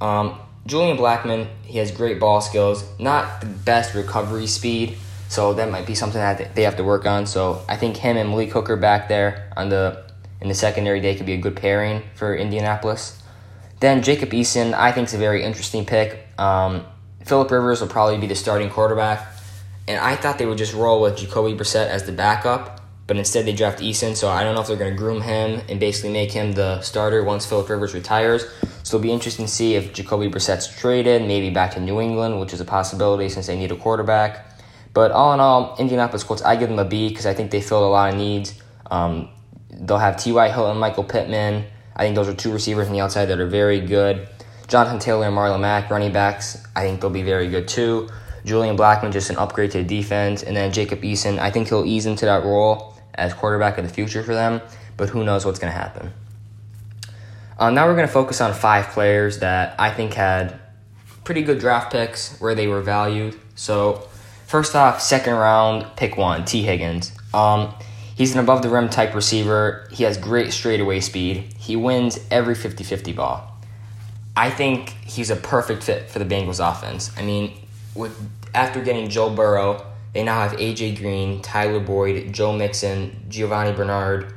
Um, 0.00 0.38
Julian 0.66 0.96
Blackmon, 0.96 1.48
he 1.64 1.78
has 1.78 1.90
great 1.90 2.20
ball 2.20 2.40
skills, 2.40 2.84
not 3.00 3.40
the 3.40 3.46
best 3.46 3.94
recovery 3.94 4.46
speed, 4.46 4.96
so 5.28 5.54
that 5.54 5.70
might 5.70 5.86
be 5.86 5.94
something 5.94 6.20
that 6.20 6.54
they 6.54 6.62
have 6.62 6.76
to 6.76 6.84
work 6.84 7.06
on. 7.06 7.26
So 7.26 7.64
I 7.68 7.76
think 7.76 7.96
him 7.96 8.16
and 8.16 8.28
Malik 8.28 8.52
Hooker 8.52 8.76
back 8.76 9.08
there 9.08 9.52
on 9.56 9.70
the 9.70 10.06
in 10.40 10.48
the 10.48 10.54
secondary 10.54 11.00
day 11.00 11.16
could 11.16 11.26
be 11.26 11.32
a 11.32 11.38
good 11.38 11.56
pairing 11.56 12.02
for 12.14 12.36
Indianapolis. 12.36 13.20
Then 13.80 14.02
Jacob 14.02 14.30
Eason, 14.30 14.72
I 14.72 14.92
think 14.92 15.08
is 15.08 15.14
a 15.14 15.18
very 15.18 15.42
interesting 15.42 15.84
pick. 15.84 16.28
Um, 16.38 16.84
Philip 17.24 17.50
Rivers 17.50 17.80
will 17.80 17.88
probably 17.88 18.18
be 18.18 18.26
the 18.26 18.34
starting 18.34 18.70
quarterback, 18.70 19.37
and 19.88 19.98
I 19.98 20.14
thought 20.14 20.38
they 20.38 20.46
would 20.46 20.58
just 20.58 20.74
roll 20.74 21.00
with 21.00 21.16
Jacoby 21.16 21.54
Brissett 21.54 21.88
as 21.88 22.04
the 22.04 22.12
backup 22.12 22.78
but 23.08 23.16
instead 23.16 23.46
they 23.46 23.54
draft 23.54 23.80
Eason. 23.80 24.14
So 24.14 24.28
I 24.28 24.44
don't 24.44 24.54
know 24.54 24.60
if 24.60 24.68
they're 24.68 24.76
going 24.76 24.92
to 24.92 24.96
groom 24.96 25.22
him 25.22 25.62
and 25.68 25.80
basically 25.80 26.12
make 26.12 26.30
him 26.30 26.52
the 26.52 26.80
starter 26.82 27.24
once 27.24 27.46
Philip 27.46 27.68
Rivers 27.68 27.94
retires. 27.94 28.44
So 28.82 28.96
it'll 28.96 29.02
be 29.02 29.10
interesting 29.10 29.46
to 29.46 29.50
see 29.50 29.74
if 29.74 29.94
Jacoby 29.94 30.28
Brissett's 30.28 30.68
traded, 30.68 31.22
maybe 31.22 31.50
back 31.50 31.72
to 31.72 31.80
New 31.80 32.00
England, 32.00 32.38
which 32.38 32.52
is 32.52 32.60
a 32.60 32.66
possibility 32.66 33.30
since 33.30 33.46
they 33.46 33.58
need 33.58 33.72
a 33.72 33.76
quarterback. 33.76 34.60
But 34.92 35.10
all 35.10 35.32
in 35.32 35.40
all, 35.40 35.74
Indianapolis 35.78 36.22
Colts, 36.22 36.42
I 36.42 36.56
give 36.56 36.68
them 36.68 36.78
a 36.78 36.84
B 36.84 37.08
because 37.08 37.24
I 37.24 37.32
think 37.32 37.50
they 37.50 37.62
filled 37.62 37.84
a 37.84 37.88
lot 37.88 38.12
of 38.12 38.18
needs. 38.18 38.60
Um, 38.90 39.30
they'll 39.70 39.96
have 39.96 40.22
T.Y. 40.22 40.50
Hilton, 40.50 40.76
Michael 40.76 41.04
Pittman. 41.04 41.64
I 41.96 42.02
think 42.02 42.14
those 42.14 42.28
are 42.28 42.34
two 42.34 42.52
receivers 42.52 42.88
on 42.88 42.92
the 42.92 43.00
outside 43.00 43.26
that 43.26 43.40
are 43.40 43.46
very 43.46 43.80
good. 43.80 44.28
Jonathan 44.66 44.98
Taylor 44.98 45.26
and 45.26 45.34
Marlon 45.34 45.60
Mack, 45.60 45.90
running 45.90 46.12
backs, 46.12 46.62
I 46.76 46.82
think 46.82 47.00
they'll 47.00 47.08
be 47.08 47.22
very 47.22 47.48
good 47.48 47.68
too. 47.68 48.10
Julian 48.44 48.76
Blackmon, 48.76 49.12
just 49.12 49.30
an 49.30 49.36
upgrade 49.36 49.70
to 49.72 49.78
the 49.78 49.84
defense. 49.84 50.42
And 50.42 50.56
then 50.56 50.72
Jacob 50.72 51.02
Eason, 51.02 51.38
I 51.38 51.50
think 51.50 51.68
he'll 51.68 51.84
ease 51.84 52.06
into 52.06 52.24
that 52.26 52.44
role 52.44 52.94
as 53.14 53.34
quarterback 53.34 53.78
of 53.78 53.86
the 53.86 53.92
future 53.92 54.22
for 54.22 54.34
them, 54.34 54.60
but 54.96 55.08
who 55.08 55.24
knows 55.24 55.44
what's 55.44 55.58
going 55.58 55.72
to 55.72 55.78
happen. 55.78 56.12
Um, 57.58 57.74
now 57.74 57.86
we're 57.86 57.96
going 57.96 58.06
to 58.06 58.12
focus 58.12 58.40
on 58.40 58.54
five 58.54 58.88
players 58.88 59.40
that 59.40 59.74
I 59.78 59.90
think 59.90 60.14
had 60.14 60.60
pretty 61.24 61.42
good 61.42 61.58
draft 61.58 61.90
picks 61.90 62.38
where 62.40 62.54
they 62.54 62.68
were 62.68 62.80
valued. 62.80 63.38
So, 63.56 64.06
first 64.46 64.76
off, 64.76 65.02
second 65.02 65.34
round, 65.34 65.84
pick 65.96 66.16
one, 66.16 66.44
Tee 66.44 66.62
Higgins. 66.62 67.12
Um, 67.34 67.74
he's 68.14 68.32
an 68.32 68.38
above 68.38 68.62
the 68.62 68.68
rim 68.68 68.88
type 68.88 69.12
receiver. 69.14 69.88
He 69.90 70.04
has 70.04 70.16
great 70.16 70.52
straightaway 70.52 71.00
speed. 71.00 71.52
He 71.58 71.74
wins 71.74 72.20
every 72.30 72.54
50 72.54 72.84
50 72.84 73.12
ball. 73.12 73.58
I 74.36 74.50
think 74.50 74.90
he's 75.04 75.30
a 75.30 75.36
perfect 75.36 75.82
fit 75.82 76.08
for 76.08 76.20
the 76.20 76.24
Bengals 76.24 76.60
offense. 76.64 77.10
I 77.18 77.22
mean, 77.22 77.58
with 77.98 78.16
after 78.54 78.80
getting 78.82 79.10
Joe 79.10 79.28
Burrow, 79.28 79.84
they 80.14 80.22
now 80.22 80.48
have 80.48 80.58
AJ 80.58 80.98
Green, 80.98 81.42
Tyler 81.42 81.80
Boyd, 81.80 82.32
Joe 82.32 82.52
Mixon, 82.52 83.26
Giovani 83.28 83.76
Bernard, 83.76 84.32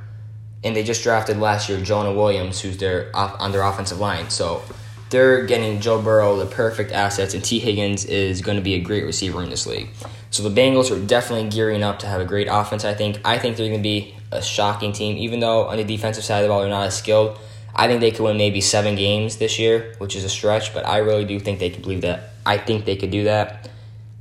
and 0.64 0.76
they 0.76 0.84
just 0.84 1.04
drafted 1.04 1.38
last 1.38 1.70
year 1.70 1.80
Jonah 1.80 2.14
Williams, 2.14 2.60
who's 2.60 2.78
their 2.78 3.16
on 3.16 3.52
their 3.52 3.62
offensive 3.62 4.00
line. 4.00 4.30
So 4.30 4.62
they're 5.10 5.46
getting 5.46 5.80
Joe 5.80 6.02
Burrow 6.02 6.38
the 6.38 6.46
perfect 6.46 6.92
assets, 6.92 7.34
and 7.34 7.44
Tee 7.44 7.60
Higgins 7.60 8.06
is 8.06 8.42
going 8.42 8.58
to 8.58 8.64
be 8.64 8.74
a 8.74 8.80
great 8.80 9.06
receiver 9.06 9.44
in 9.44 9.50
this 9.50 9.66
league. 9.66 9.90
So 10.32 10.48
the 10.48 10.62
Bengals 10.62 10.92
are 10.92 11.06
definitely 11.06 11.50
gearing 11.50 11.84
up 11.84 12.00
to 12.00 12.08
have 12.08 12.22
a 12.22 12.26
great 12.26 12.48
offense. 12.50 12.84
I 12.84 12.94
think. 12.94 13.20
I 13.24 13.38
think 13.38 13.58
they're 13.58 13.68
going 13.68 13.80
to 13.80 13.84
be 13.84 14.16
a 14.32 14.42
shocking 14.42 14.94
team, 14.94 15.18
even 15.18 15.40
though 15.40 15.68
on 15.68 15.78
the 15.78 15.84
defensive 15.84 16.24
side 16.24 16.40
of 16.40 16.44
the 16.44 16.50
ball 16.50 16.62
they're 16.62 16.70
not 16.70 16.88
as 16.88 16.98
skilled. 16.98 17.38
I 17.76 17.88
think 17.88 18.02
they 18.02 18.12
could 18.12 18.24
win 18.24 18.38
maybe 18.38 18.62
seven 18.62 18.96
games 18.96 19.38
this 19.38 19.58
year, 19.58 19.96
which 19.98 20.16
is 20.16 20.24
a 20.24 20.30
stretch, 20.30 20.74
but 20.74 20.86
I 20.86 20.98
really 20.98 21.26
do 21.26 21.40
think 21.40 21.60
they 21.60 21.70
could 21.70 21.84
believe 21.84 22.02
that. 22.02 22.32
I 22.46 22.58
think 22.58 22.86
they 22.86 22.96
could 22.96 23.12
do 23.12 23.26
that. 23.26 23.70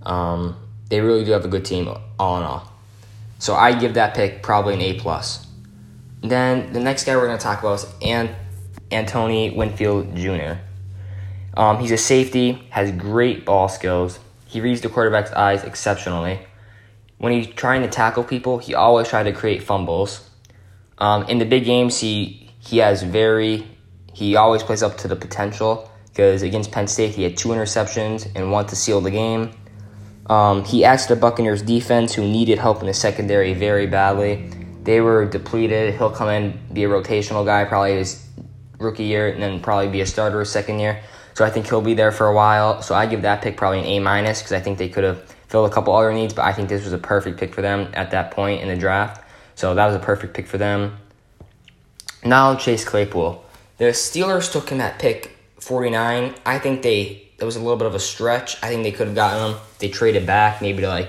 Um, 0.03 0.57
they 0.89 1.01
really 1.01 1.25
do 1.25 1.33
have 1.33 1.45
a 1.45 1.49
good 1.49 1.65
team, 1.65 1.89
all 2.19 2.37
in 2.37 2.43
all. 2.43 2.73
So 3.39 3.55
I 3.55 3.73
give 3.73 3.95
that 3.95 4.15
pick 4.15 4.43
probably 4.43 4.75
an 4.75 4.81
A 4.81 4.99
plus. 4.99 5.47
Then 6.23 6.73
the 6.73 6.81
next 6.81 7.05
guy 7.05 7.17
we're 7.17 7.27
going 7.27 7.39
to 7.39 7.43
talk 7.43 7.61
about 7.61 7.75
is 7.81 7.87
Ant- 8.03 8.37
Anthony 8.91 9.51
Winfield 9.51 10.15
Jr. 10.15 10.61
Um, 11.57 11.79
he's 11.79 11.91
a 11.91 11.97
safety, 11.97 12.67
has 12.71 12.93
great 12.93 13.45
ball 13.45 13.69
skills. 13.69 14.19
He 14.47 14.61
reads 14.61 14.81
the 14.81 14.89
quarterback's 14.89 15.33
eyes 15.33 15.65
exceptionally. 15.65 16.41
When 17.19 17.33
he's 17.33 17.47
trying 17.47 17.83
to 17.83 17.89
tackle 17.89 18.25
people, 18.25 18.59
he 18.59 18.75
always 18.75 19.09
tries 19.09 19.27
to 19.27 19.33
create 19.33 19.63
fumbles. 19.63 20.29
Um, 20.99 21.25
in 21.25 21.39
the 21.39 21.45
big 21.45 21.65
games, 21.65 22.01
he 22.01 22.50
he 22.61 22.79
has 22.79 23.03
very 23.03 23.67
he 24.13 24.37
always 24.37 24.63
plays 24.63 24.83
up 24.83 24.99
to 24.99 25.09
the 25.09 25.17
potential 25.17 25.91
because 26.09 26.43
against 26.43 26.71
Penn 26.71 26.87
State 26.87 27.15
he 27.15 27.23
had 27.23 27.37
two 27.37 27.49
interceptions 27.49 28.31
and 28.35 28.53
one 28.53 28.67
to 28.67 28.77
seal 28.77 29.01
the 29.01 29.11
game. 29.11 29.53
Um, 30.31 30.65
he 30.65 30.85
asked 30.85 31.09
the 31.09 31.17
Buccaneers 31.17 31.61
defense, 31.61 32.15
who 32.15 32.23
needed 32.23 32.59
help 32.59 32.81
in 32.81 32.87
the 32.87 32.95
secondary 32.95 33.53
very 33.53 33.89
badly. 33.89 34.49
They 34.85 35.01
were 35.01 35.27
depleted. 35.27 35.95
He'll 35.97 36.13
come 36.13 36.29
in, 36.29 36.61
be 36.73 36.85
a 36.85 36.89
rotational 36.89 37.45
guy, 37.45 37.65
probably 37.65 37.95
his 37.95 38.25
rookie 38.79 39.05
year, 39.05 39.27
and 39.29 39.43
then 39.43 39.61
probably 39.61 39.89
be 39.89 40.03
a 40.03 40.07
starter 40.07 40.39
his 40.39 40.51
second 40.51 40.79
year. 40.79 41.03
So 41.35 41.45
I 41.45 41.51
think 41.51 41.67
he'll 41.67 41.81
be 41.81 41.95
there 41.95 42.13
for 42.13 42.29
a 42.29 42.35
while. 42.35 42.81
So 42.81 42.95
I 42.95 43.07
give 43.07 43.23
that 43.23 43.43
pick 43.43 43.57
probably 43.57 43.81
an 43.81 43.87
A 43.87 43.99
minus 43.99 44.41
because 44.41 44.53
I 44.53 44.61
think 44.61 44.79
they 44.79 44.89
could 44.89 45.05
have 45.05 45.23
filled 45.49 45.69
a 45.69 45.75
couple 45.75 45.95
other 45.95 46.13
needs, 46.13 46.33
but 46.33 46.45
I 46.45 46.53
think 46.53 46.69
this 46.69 46.85
was 46.85 46.93
a 46.93 46.99
perfect 46.99 47.39
pick 47.41 47.53
for 47.53 47.63
them 47.63 47.91
at 47.95 48.13
that 48.13 48.31
point 48.31 48.63
in 48.63 48.69
the 48.69 48.77
draft. 48.77 49.25
So 49.57 49.75
that 49.75 49.87
was 49.87 49.97
a 49.97 49.99
perfect 49.99 50.35
pick 50.35 50.47
for 50.47 50.59
them. 50.59 50.97
Now 52.25 52.55
Chase 52.55 52.85
Claypool. 52.85 53.45
The 53.79 53.87
Steelers 53.87 54.53
took 54.53 54.69
him 54.69 54.81
at 54.81 54.99
pick 54.99 55.37
49. 55.59 56.35
I 56.45 56.59
think 56.59 56.83
they 56.83 57.27
it 57.39 57.45
was 57.45 57.57
a 57.57 57.61
little 57.61 57.79
bit 57.79 57.87
of 57.87 57.95
a 57.95 58.01
stretch. 58.01 58.63
I 58.63 58.69
think 58.69 58.83
they 58.83 58.93
could 58.93 59.07
have 59.07 59.17
gotten 59.17 59.53
him. 59.53 59.61
They 59.79 59.89
traded 59.89 60.27
back 60.27 60.61
maybe 60.61 60.83
to 60.83 60.89
like 60.89 61.09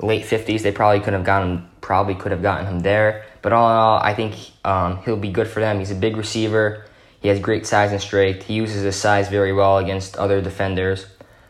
late 0.00 0.24
50s. 0.24 0.62
They 0.62 0.72
probably 0.72 1.00
could 1.00 1.14
have 1.14 1.24
gotten 1.24 1.66
probably 1.80 2.14
could 2.14 2.32
have 2.32 2.42
gotten 2.42 2.66
him 2.66 2.80
there. 2.80 3.24
But 3.42 3.52
all 3.54 3.70
in 3.70 3.76
all, 3.76 3.98
I 3.98 4.14
think 4.14 4.34
um, 4.64 4.98
he'll 5.04 5.16
be 5.16 5.30
good 5.30 5.48
for 5.48 5.60
them. 5.60 5.78
He's 5.78 5.90
a 5.90 5.94
big 5.94 6.16
receiver. 6.16 6.84
He 7.20 7.28
has 7.28 7.40
great 7.40 7.66
size 7.66 7.92
and 7.92 8.00
strength. 8.00 8.44
He 8.44 8.54
uses 8.54 8.82
his 8.82 8.96
size 8.96 9.28
very 9.28 9.52
well 9.52 9.78
against 9.78 10.16
other 10.16 10.40
defenders. 10.42 11.06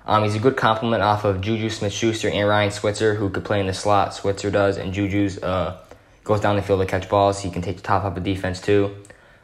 Um, 0.06 0.24
he's 0.24 0.34
a 0.34 0.40
good 0.40 0.56
complement 0.56 1.02
off 1.02 1.24
of 1.24 1.40
Juju 1.40 1.70
Smith 1.70 1.92
Schuster 1.92 2.28
and 2.28 2.48
Ryan 2.48 2.70
Switzer, 2.70 3.14
who 3.14 3.30
could 3.30 3.44
play 3.44 3.60
in 3.60 3.66
the 3.66 3.74
slot. 3.74 4.14
Switzer 4.14 4.50
does, 4.50 4.76
and 4.76 4.92
Juju's 4.92 5.42
uh, 5.42 5.78
goes 6.24 6.40
down 6.40 6.56
the 6.56 6.62
field 6.62 6.80
to 6.80 6.86
catch 6.86 7.08
balls. 7.08 7.40
He 7.40 7.50
can 7.50 7.62
take 7.62 7.76
the 7.76 7.82
top 7.82 8.04
up 8.04 8.16
of 8.16 8.22
the 8.24 8.34
defense 8.34 8.60
too. 8.60 8.94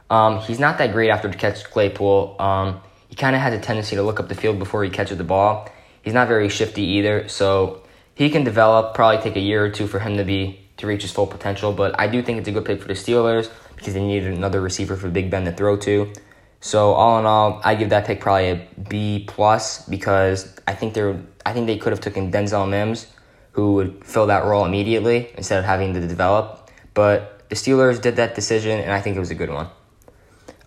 Um, 0.08 0.38
he's 0.38 0.58
not 0.58 0.78
that 0.78 0.92
great 0.92 1.10
after 1.10 1.30
to 1.30 1.36
catch 1.36 1.64
Claypool. 1.64 2.36
Um, 2.38 2.80
he 3.08 3.16
kind 3.16 3.34
of 3.34 3.42
has 3.42 3.54
a 3.54 3.58
tendency 3.58 3.96
to 3.96 4.02
look 4.02 4.20
up 4.20 4.28
the 4.28 4.34
field 4.34 4.58
before 4.58 4.84
he 4.84 4.90
catches 4.90 5.18
the 5.18 5.24
ball. 5.24 5.68
He's 6.02 6.14
not 6.14 6.28
very 6.28 6.48
shifty 6.48 6.82
either, 6.82 7.28
so 7.28 7.82
he 8.14 8.30
can 8.30 8.44
develop. 8.44 8.94
Probably 8.94 9.22
take 9.22 9.36
a 9.36 9.40
year 9.40 9.64
or 9.64 9.70
two 9.70 9.86
for 9.86 9.98
him 9.98 10.16
to 10.18 10.24
be 10.24 10.60
to 10.76 10.86
reach 10.86 11.02
his 11.02 11.12
full 11.12 11.26
potential. 11.26 11.72
But 11.72 11.98
I 11.98 12.06
do 12.06 12.22
think 12.22 12.38
it's 12.38 12.48
a 12.48 12.52
good 12.52 12.64
pick 12.64 12.80
for 12.80 12.88
the 12.88 12.94
Steelers 12.94 13.50
because 13.76 13.94
they 13.94 14.04
needed 14.04 14.32
another 14.32 14.60
receiver 14.60 14.96
for 14.96 15.08
Big 15.08 15.30
Ben 15.30 15.44
to 15.44 15.52
throw 15.52 15.76
to. 15.78 16.12
So 16.60 16.92
all 16.92 17.18
in 17.18 17.26
all, 17.26 17.60
I 17.64 17.74
give 17.74 17.90
that 17.90 18.06
pick 18.06 18.20
probably 18.20 18.50
a 18.50 18.68
B 18.88 19.24
plus 19.26 19.86
because 19.88 20.54
I 20.66 20.74
think 20.74 20.94
they're 20.94 21.20
I 21.44 21.52
think 21.52 21.66
they 21.66 21.78
could 21.78 21.92
have 21.92 22.00
taken 22.00 22.32
Denzel 22.32 22.68
Mims, 22.68 23.06
who 23.52 23.74
would 23.74 24.04
fill 24.04 24.26
that 24.26 24.44
role 24.44 24.64
immediately 24.64 25.32
instead 25.36 25.58
of 25.58 25.64
having 25.64 25.94
to 25.94 26.00
develop. 26.00 26.65
But 26.96 27.48
the 27.50 27.54
Steelers 27.54 28.00
did 28.00 28.16
that 28.16 28.34
decision, 28.34 28.80
and 28.80 28.90
I 28.90 29.02
think 29.02 29.16
it 29.16 29.20
was 29.20 29.30
a 29.30 29.34
good 29.34 29.50
one. 29.50 29.68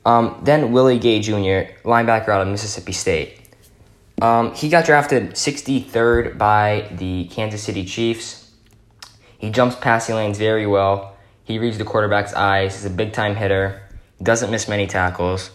Um, 0.05 0.39
then 0.43 0.71
Willie 0.71 0.99
Gay 0.99 1.19
Jr., 1.19 1.73
linebacker 1.83 2.29
out 2.29 2.41
of 2.41 2.47
Mississippi 2.47 2.91
State. 2.91 3.35
Um, 4.21 4.53
he 4.53 4.69
got 4.69 4.85
drafted 4.85 5.31
63rd 5.31 6.37
by 6.37 6.87
the 6.91 7.25
Kansas 7.25 7.63
City 7.63 7.83
Chiefs. 7.83 8.51
He 9.39 9.49
jumps 9.49 9.75
passing 9.75 10.15
lanes 10.15 10.37
very 10.37 10.67
well. 10.67 11.17
He 11.45 11.57
reads 11.57 11.79
the 11.79 11.83
quarterback's 11.83 12.33
eyes. 12.33 12.75
He's 12.75 12.85
a 12.85 12.91
big 12.91 13.11
time 13.11 13.35
hitter. 13.35 13.81
Doesn't 14.21 14.51
miss 14.51 14.67
many 14.67 14.85
tackles. 14.85 15.49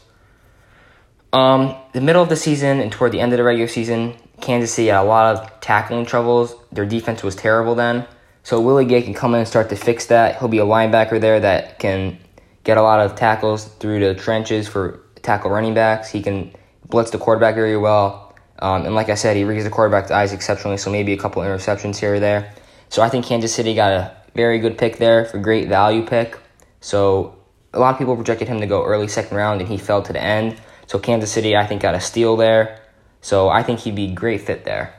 Um, 1.32 1.76
the 1.92 2.00
middle 2.00 2.22
of 2.22 2.28
the 2.28 2.36
season 2.36 2.80
and 2.80 2.90
toward 2.90 3.12
the 3.12 3.20
end 3.20 3.32
of 3.32 3.36
the 3.36 3.44
regular 3.44 3.68
season, 3.68 4.14
Kansas 4.40 4.74
City 4.74 4.88
had 4.88 5.02
a 5.02 5.04
lot 5.04 5.36
of 5.36 5.60
tackling 5.60 6.04
troubles. 6.04 6.56
Their 6.72 6.86
defense 6.86 7.22
was 7.22 7.36
terrible 7.36 7.76
then. 7.76 8.08
So 8.44 8.60
Willie 8.60 8.84
Gay 8.84 9.02
can 9.02 9.14
come 9.14 9.34
in 9.34 9.40
and 9.40 9.48
start 9.48 9.70
to 9.70 9.76
fix 9.76 10.06
that. 10.06 10.38
He'll 10.38 10.48
be 10.48 10.58
a 10.58 10.66
linebacker 10.66 11.18
there 11.18 11.40
that 11.40 11.78
can 11.78 12.18
get 12.62 12.76
a 12.76 12.82
lot 12.82 13.00
of 13.00 13.16
tackles 13.16 13.64
through 13.64 14.00
the 14.00 14.14
trenches 14.14 14.68
for 14.68 15.00
tackle 15.22 15.50
running 15.50 15.72
backs. 15.72 16.10
He 16.10 16.22
can 16.22 16.52
blitz 16.86 17.10
the 17.10 17.18
quarterback 17.18 17.54
very 17.54 17.78
well. 17.78 18.36
Um, 18.58 18.84
and 18.84 18.94
like 18.94 19.08
I 19.08 19.14
said, 19.14 19.36
he 19.36 19.44
reads 19.44 19.64
the 19.64 19.70
quarterback's 19.70 20.10
eyes 20.10 20.32
exceptionally, 20.32 20.76
so 20.76 20.90
maybe 20.90 21.12
a 21.14 21.16
couple 21.16 21.42
interceptions 21.42 21.96
here 21.96 22.14
or 22.14 22.20
there. 22.20 22.54
So 22.90 23.02
I 23.02 23.08
think 23.08 23.24
Kansas 23.24 23.52
City 23.52 23.74
got 23.74 23.92
a 23.92 24.16
very 24.34 24.58
good 24.58 24.76
pick 24.76 24.98
there 24.98 25.24
for 25.24 25.38
great 25.38 25.68
value 25.68 26.06
pick. 26.06 26.38
So 26.80 27.36
a 27.72 27.78
lot 27.78 27.92
of 27.92 27.98
people 27.98 28.14
projected 28.14 28.46
him 28.46 28.60
to 28.60 28.66
go 28.66 28.84
early 28.84 29.08
second 29.08 29.36
round, 29.38 29.62
and 29.62 29.70
he 29.70 29.78
fell 29.78 30.02
to 30.02 30.12
the 30.12 30.22
end. 30.22 30.60
So 30.86 30.98
Kansas 30.98 31.32
City, 31.32 31.56
I 31.56 31.66
think, 31.66 31.80
got 31.80 31.94
a 31.94 32.00
steal 32.00 32.36
there. 32.36 32.80
So 33.22 33.48
I 33.48 33.62
think 33.62 33.80
he'd 33.80 33.96
be 33.96 34.12
great 34.12 34.42
fit 34.42 34.66
there. 34.66 34.94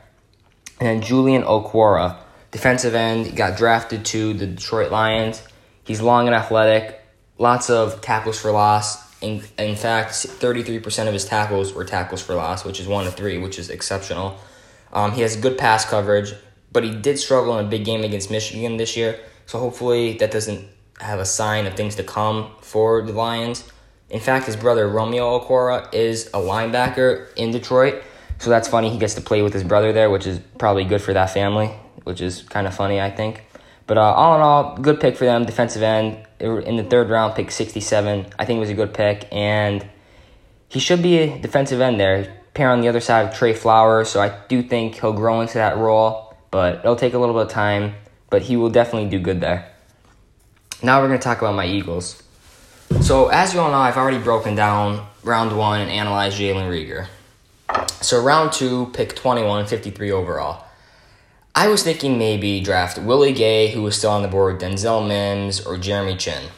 And 0.80 0.88
then 0.88 1.02
Julian 1.02 1.44
Okwara, 1.44 2.18
defensive 2.52 2.96
end, 2.96 3.26
He 3.28 3.32
got 3.32 3.58
drafted 3.58 4.06
to 4.06 4.34
the 4.34 4.48
Detroit 4.48 4.92
Lions. 4.92 5.42
He's 5.84 6.02
long 6.02 6.28
and 6.28 6.36
athletic, 6.36 7.02
lots 7.38 7.70
of 7.70 8.02
tackles 8.02 8.40
for 8.40 8.52
loss. 8.52 9.04
In, 9.22 9.44
in 9.58 9.76
fact, 9.76 10.14
33% 10.14 11.08
of 11.08 11.14
his 11.14 11.26
tackles 11.26 11.74
were 11.74 11.86
tackles 11.86 12.22
for 12.22 12.36
loss, 12.36 12.66
which 12.66 12.80
is 12.80 12.88
one 12.88 13.08
of 13.08 13.16
three, 13.16 13.38
which 13.38 13.58
is 13.60 13.70
exceptional. 13.70 14.38
Um, 14.94 15.12
he 15.12 15.22
has 15.22 15.36
good 15.36 15.58
pass 15.58 15.86
coverage, 15.86 16.34
but 16.72 16.84
he 16.84 16.96
did 16.96 17.20
struggle 17.20 17.58
in 17.58 17.66
a 17.66 17.70
big 17.70 17.86
game 17.86 18.04
against 18.04 18.32
Michigan 18.32 18.78
this 18.78 18.96
year. 18.98 19.20
So 19.46 19.60
hopefully 19.60 20.18
that 20.18 20.32
doesn't 20.32 20.68
have 21.00 21.20
a 21.20 21.26
sign 21.26 21.66
of 21.66 21.76
things 21.76 21.96
to 21.96 22.04
come 22.04 22.52
for 22.62 23.02
the 23.02 23.14
Lions. 23.14 23.64
In 24.10 24.20
fact, 24.20 24.46
his 24.46 24.56
brother 24.56 24.88
Romeo 24.88 25.40
Okwara 25.40 25.94
is 25.94 26.28
a 26.28 26.40
linebacker 26.40 27.34
in 27.36 27.52
Detroit. 27.52 28.04
So 28.38 28.50
that's 28.50 28.68
funny. 28.68 28.90
He 28.90 28.98
gets 28.98 29.16
to 29.16 29.22
play 29.22 29.42
with 29.42 29.54
his 29.54 29.64
brother 29.64 29.94
there, 29.94 30.10
which 30.10 30.28
is 30.28 30.40
probably 30.58 30.84
good 30.84 31.02
for 31.02 31.14
that 31.14 31.32
family, 31.32 31.74
which 32.06 32.22
is 32.22 32.44
kind 32.44 32.66
of 32.66 32.74
funny, 32.74 33.02
I 33.02 33.12
think. 33.12 33.44
But 33.88 33.98
uh, 33.98 34.02
all 34.02 34.36
in 34.36 34.42
all, 34.42 34.78
good 34.78 35.00
pick 35.00 35.18
for 35.18 35.26
them. 35.26 35.46
Defensive 35.46 35.84
end 35.84 36.26
in 36.40 36.78
the 36.78 36.84
third 36.84 37.10
round, 37.10 37.36
pick 37.36 37.52
67. 37.52 38.28
I 38.40 38.46
think 38.46 38.58
it 38.58 38.60
was 38.62 38.70
a 38.70 38.74
good 38.74 38.94
pick. 38.94 39.28
And 39.32 39.88
he 40.70 40.80
should 40.80 41.04
be 41.04 41.18
a 41.18 41.40
defensive 41.40 41.82
end 41.82 42.00
there. 42.00 42.42
Pair 42.54 42.72
on 42.72 42.82
the 42.82 42.88
other 42.88 43.02
side 43.02 43.28
of 43.28 43.36
Trey 43.36 43.54
Flowers. 43.54 44.10
So 44.10 44.22
I 44.22 44.38
do 44.48 44.64
think 44.64 44.96
he'll 44.96 45.14
grow 45.14 45.42
into 45.42 45.56
that 45.56 45.78
role, 45.78 46.36
but 46.52 46.80
it'll 46.80 46.96
take 46.96 47.14
a 47.14 47.20
little 47.20 47.36
bit 47.36 47.44
of 47.44 47.52
time. 47.52 47.96
But 48.30 48.42
he 48.42 48.58
will 48.58 48.70
definitely 48.70 49.10
do 49.10 49.20
good 49.20 49.42
there. 49.42 49.72
Now 50.82 51.02
we're 51.02 51.08
going 51.08 51.20
to 51.20 51.24
talk 51.24 51.40
about 51.40 51.56
my 51.56 51.66
Eagles. 51.66 52.22
So, 53.02 53.28
as 53.28 53.54
you 53.54 53.60
all 53.60 53.72
know, 53.72 53.78
I've 53.78 53.98
already 53.98 54.20
broken 54.20 54.56
down 54.56 55.08
round 55.24 55.58
one 55.58 55.82
and 55.82 55.90
analyzed 55.90 56.38
Jalen 56.38 56.70
Reagor. 56.70 57.08
So, 58.02 58.22
round 58.22 58.54
two, 58.54 58.92
pick 58.94 59.16
21, 59.16 59.66
53 59.66 60.12
overall. 60.12 60.66
I 61.58 61.70
was 61.70 61.84
thinking 61.84 62.18
maybe 62.18 62.60
draft 62.60 62.98
Willie 62.98 63.32
Gay, 63.32 63.72
who 63.72 63.82
was 63.82 63.98
still 63.98 64.12
on 64.12 64.24
the 64.24 64.28
board, 64.28 64.60
Denzel 64.60 65.08
Mims, 65.08 65.66
or 65.66 65.78
Jeremy 65.78 66.18
Chinn. 66.18 66.50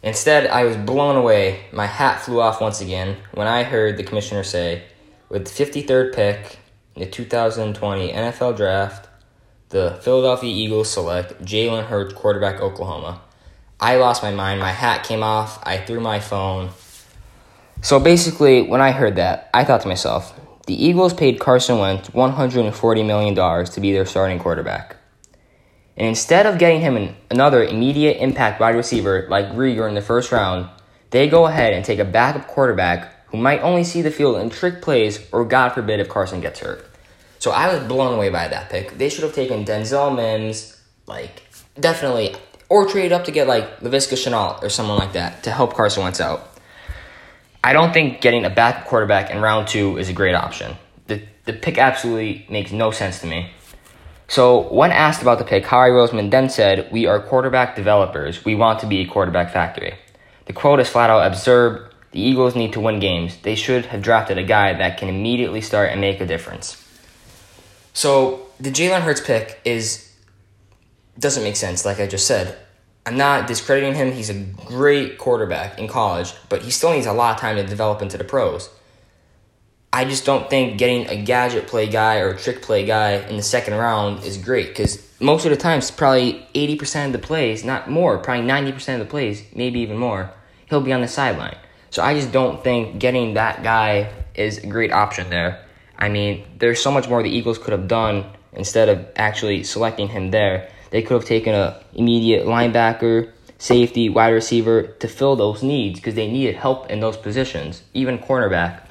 Instead, 0.00 0.46
I 0.46 0.62
was 0.62 0.76
blown 0.76 1.16
away. 1.16 1.64
My 1.72 1.86
hat 1.86 2.20
flew 2.20 2.40
off 2.40 2.60
once 2.60 2.80
again 2.80 3.16
when 3.34 3.48
I 3.48 3.64
heard 3.64 3.96
the 3.96 4.04
commissioner 4.04 4.44
say, 4.44 4.84
with 5.28 5.44
the 5.44 5.64
53rd 5.64 6.14
pick 6.14 6.60
in 6.94 7.02
the 7.02 7.08
2020 7.08 8.12
NFL 8.12 8.56
Draft, 8.56 9.08
the 9.70 9.98
Philadelphia 10.02 10.54
Eagles 10.54 10.88
select 10.88 11.42
Jalen 11.42 11.86
Hurts, 11.86 12.14
quarterback, 12.14 12.60
Oklahoma. 12.60 13.22
I 13.80 13.96
lost 13.96 14.22
my 14.22 14.30
mind. 14.30 14.60
My 14.60 14.70
hat 14.70 15.02
came 15.02 15.24
off. 15.24 15.58
I 15.64 15.78
threw 15.78 15.98
my 15.98 16.20
phone. 16.20 16.70
So 17.80 17.98
basically, 17.98 18.62
when 18.62 18.80
I 18.80 18.92
heard 18.92 19.16
that, 19.16 19.50
I 19.52 19.64
thought 19.64 19.80
to 19.80 19.88
myself, 19.88 20.38
the 20.66 20.84
Eagles 20.84 21.14
paid 21.14 21.40
Carson 21.40 21.78
Wentz 21.78 22.08
$140 22.10 23.06
million 23.06 23.34
to 23.66 23.80
be 23.80 23.92
their 23.92 24.06
starting 24.06 24.38
quarterback. 24.38 24.96
And 25.96 26.08
instead 26.08 26.46
of 26.46 26.58
getting 26.58 26.80
him 26.80 26.96
an, 26.96 27.16
another 27.30 27.62
immediate 27.64 28.22
impact 28.22 28.60
wide 28.60 28.76
receiver 28.76 29.26
like 29.28 29.46
Reagor 29.46 29.88
in 29.88 29.94
the 29.94 30.02
first 30.02 30.32
round, 30.32 30.68
they 31.10 31.28
go 31.28 31.46
ahead 31.46 31.72
and 31.72 31.84
take 31.84 31.98
a 31.98 32.04
backup 32.04 32.46
quarterback 32.46 33.26
who 33.26 33.36
might 33.36 33.60
only 33.60 33.84
see 33.84 34.02
the 34.02 34.10
field 34.10 34.40
in 34.40 34.50
trick 34.50 34.82
plays 34.82 35.18
or, 35.32 35.44
God 35.44 35.70
forbid, 35.70 36.00
if 36.00 36.08
Carson 36.08 36.40
gets 36.40 36.60
hurt. 36.60 36.86
So 37.38 37.50
I 37.50 37.74
was 37.74 37.86
blown 37.86 38.14
away 38.14 38.30
by 38.30 38.48
that 38.48 38.70
pick. 38.70 38.96
They 38.98 39.08
should 39.08 39.24
have 39.24 39.34
taken 39.34 39.64
Denzel 39.64 40.14
Mims, 40.14 40.80
like, 41.06 41.42
definitely 41.78 42.36
or 42.72 42.86
trade 42.86 43.12
up 43.12 43.24
to 43.24 43.30
get 43.30 43.46
like 43.46 43.80
Laviska 43.80 44.14
Shenault 44.14 44.62
or 44.62 44.70
someone 44.70 44.96
like 44.96 45.12
that 45.12 45.42
to 45.42 45.50
help 45.50 45.74
Carson 45.74 46.02
Wentz 46.02 46.22
out. 46.22 46.51
I 47.64 47.72
don't 47.72 47.92
think 47.92 48.20
getting 48.20 48.44
a 48.44 48.50
backup 48.50 48.86
quarterback 48.86 49.30
in 49.30 49.40
round 49.40 49.68
two 49.68 49.96
is 49.96 50.08
a 50.08 50.12
great 50.12 50.34
option. 50.34 50.76
The, 51.06 51.22
the 51.44 51.52
pick 51.52 51.78
absolutely 51.78 52.46
makes 52.50 52.72
no 52.72 52.90
sense 52.90 53.20
to 53.20 53.26
me. 53.26 53.50
So, 54.26 54.72
when 54.72 54.90
asked 54.90 55.22
about 55.22 55.38
the 55.38 55.44
pick, 55.44 55.64
Howie 55.66 55.90
Roseman 55.90 56.30
then 56.30 56.48
said, 56.48 56.90
We 56.90 57.06
are 57.06 57.20
quarterback 57.20 57.76
developers. 57.76 58.44
We 58.44 58.54
want 58.54 58.80
to 58.80 58.86
be 58.86 59.00
a 59.00 59.06
quarterback 59.06 59.52
factory. 59.52 59.94
The 60.46 60.52
quote 60.52 60.80
is 60.80 60.88
flat 60.88 61.10
out 61.10 61.26
absurd. 61.26 61.92
The 62.12 62.20
Eagles 62.20 62.56
need 62.56 62.72
to 62.72 62.80
win 62.80 62.98
games. 62.98 63.36
They 63.42 63.54
should 63.54 63.86
have 63.86 64.02
drafted 64.02 64.38
a 64.38 64.42
guy 64.42 64.72
that 64.72 64.98
can 64.98 65.08
immediately 65.08 65.60
start 65.60 65.90
and 65.90 66.00
make 66.00 66.20
a 66.20 66.26
difference. 66.26 66.82
So, 67.92 68.46
the 68.58 68.70
Jalen 68.70 69.02
Hurts 69.02 69.20
pick 69.20 69.60
is 69.64 70.12
doesn't 71.18 71.42
make 71.42 71.56
sense, 71.56 71.84
like 71.84 72.00
I 72.00 72.06
just 72.06 72.26
said. 72.26 72.58
I'm 73.04 73.16
not 73.16 73.46
discrediting 73.48 73.94
him. 73.94 74.12
He's 74.12 74.30
a 74.30 74.34
great 74.34 75.18
quarterback 75.18 75.78
in 75.78 75.88
college, 75.88 76.32
but 76.48 76.62
he 76.62 76.70
still 76.70 76.92
needs 76.92 77.06
a 77.06 77.12
lot 77.12 77.34
of 77.34 77.40
time 77.40 77.56
to 77.56 77.64
develop 77.64 78.00
into 78.00 78.16
the 78.16 78.24
pros. 78.24 78.70
I 79.92 80.04
just 80.04 80.24
don't 80.24 80.48
think 80.48 80.78
getting 80.78 81.08
a 81.08 81.22
gadget 81.22 81.66
play 81.66 81.86
guy 81.86 82.20
or 82.20 82.30
a 82.30 82.38
trick 82.38 82.62
play 82.62 82.86
guy 82.86 83.12
in 83.28 83.36
the 83.36 83.42
second 83.42 83.74
round 83.74 84.24
is 84.24 84.38
great 84.38 84.68
because 84.68 85.06
most 85.20 85.44
of 85.44 85.50
the 85.50 85.56
time, 85.56 85.78
it's 85.78 85.90
probably 85.90 86.46
80% 86.54 87.06
of 87.06 87.12
the 87.12 87.18
plays, 87.18 87.64
not 87.64 87.90
more, 87.90 88.18
probably 88.18 88.44
90% 88.44 88.94
of 88.94 89.00
the 89.00 89.06
plays, 89.06 89.44
maybe 89.54 89.80
even 89.80 89.98
more, 89.98 90.32
he'll 90.68 90.80
be 90.80 90.92
on 90.92 91.00
the 91.00 91.08
sideline. 91.08 91.56
So 91.90 92.02
I 92.02 92.14
just 92.14 92.32
don't 92.32 92.64
think 92.64 92.98
getting 92.98 93.34
that 93.34 93.62
guy 93.62 94.10
is 94.34 94.58
a 94.58 94.66
great 94.66 94.92
option 94.92 95.28
there. 95.28 95.64
I 95.98 96.08
mean, 96.08 96.44
there's 96.58 96.80
so 96.80 96.90
much 96.90 97.08
more 97.08 97.22
the 97.22 97.30
Eagles 97.30 97.58
could 97.58 97.72
have 97.72 97.86
done 97.86 98.24
instead 98.52 98.88
of 98.88 99.06
actually 99.14 99.62
selecting 99.62 100.08
him 100.08 100.30
there. 100.30 100.70
They 100.92 101.02
could 101.02 101.14
have 101.14 101.24
taken 101.24 101.54
a 101.54 101.82
immediate 101.94 102.46
linebacker, 102.46 103.32
safety, 103.56 104.10
wide 104.10 104.28
receiver 104.28 104.82
to 104.82 105.08
fill 105.08 105.36
those 105.36 105.62
needs 105.62 105.98
because 105.98 106.14
they 106.14 106.30
needed 106.30 106.54
help 106.54 106.90
in 106.90 107.00
those 107.00 107.16
positions, 107.16 107.82
even 107.94 108.18
cornerback. 108.18 108.82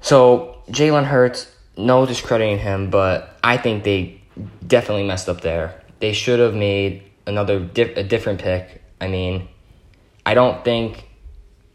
So 0.00 0.62
Jalen 0.68 1.04
Hurts, 1.04 1.50
no 1.76 2.06
discrediting 2.06 2.58
him, 2.58 2.90
but 2.90 3.38
I 3.42 3.56
think 3.56 3.84
they 3.84 4.20
definitely 4.66 5.06
messed 5.06 5.28
up 5.28 5.42
there. 5.42 5.80
They 6.00 6.12
should 6.12 6.40
have 6.40 6.54
made 6.54 7.04
another 7.24 7.56
a 7.56 8.02
different 8.02 8.40
pick. 8.40 8.82
I 9.00 9.06
mean, 9.06 9.48
I 10.26 10.34
don't 10.34 10.64
think 10.64 11.08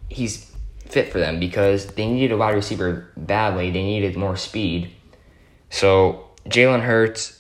he's 0.10 0.52
fit 0.86 1.12
for 1.12 1.20
them 1.20 1.40
because 1.40 1.88
they 1.88 2.06
needed 2.06 2.34
a 2.34 2.38
wide 2.38 2.56
receiver 2.56 3.10
badly. 3.16 3.72
They 3.72 3.84
needed 3.84 4.18
more 4.18 4.36
speed. 4.36 4.92
So 5.70 6.28
Jalen 6.46 6.82
Hurts, 6.82 7.39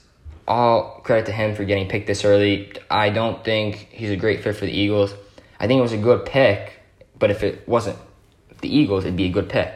all 0.49 1.01
credit 1.03 1.27
to 1.27 1.31
him 1.31 1.55
for 1.55 1.63
getting 1.63 1.87
picked 1.87 2.07
this 2.07 2.25
early. 2.25 2.73
I 2.89 3.11
don't 3.11 3.45
think 3.45 3.87
he's 3.91 4.09
a 4.09 4.15
great 4.15 4.43
fit 4.43 4.55
for 4.55 4.65
the 4.65 4.71
Eagles. 4.71 5.13
I 5.59 5.67
think 5.67 5.77
it 5.77 5.83
was 5.83 5.93
a 5.93 5.97
good 5.97 6.25
pick, 6.25 6.79
but 7.17 7.29
if 7.29 7.43
it 7.43 7.67
wasn't 7.67 7.97
the 8.61 8.75
Eagles, 8.75 9.05
it'd 9.05 9.15
be 9.15 9.25
a 9.25 9.31
good 9.31 9.47
pick. 9.47 9.73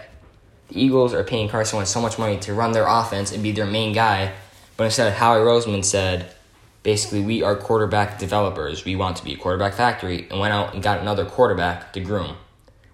The 0.69 0.81
Eagles 0.81 1.13
are 1.13 1.23
paying 1.23 1.47
Carson 1.47 1.77
Wentz 1.77 1.91
so 1.91 2.01
much 2.01 2.17
money 2.17 2.39
to 2.39 2.53
run 2.53 2.71
their 2.71 2.87
offense 2.87 3.31
and 3.31 3.43
be 3.43 3.51
their 3.51 3.67
main 3.67 3.93
guy, 3.93 4.33
but 4.75 4.85
instead, 4.85 5.13
Howie 5.13 5.39
Roseman 5.39 5.85
said, 5.85 6.33
basically, 6.81 7.21
we 7.21 7.43
are 7.43 7.55
quarterback 7.55 8.17
developers. 8.17 8.83
We 8.83 8.95
want 8.95 9.17
to 9.17 9.23
be 9.23 9.33
a 9.33 9.37
quarterback 9.37 9.75
factory, 9.75 10.27
and 10.31 10.39
went 10.39 10.53
out 10.53 10.73
and 10.73 10.81
got 10.81 10.99
another 10.99 11.25
quarterback 11.25 11.93
to 11.93 11.99
groom, 11.99 12.35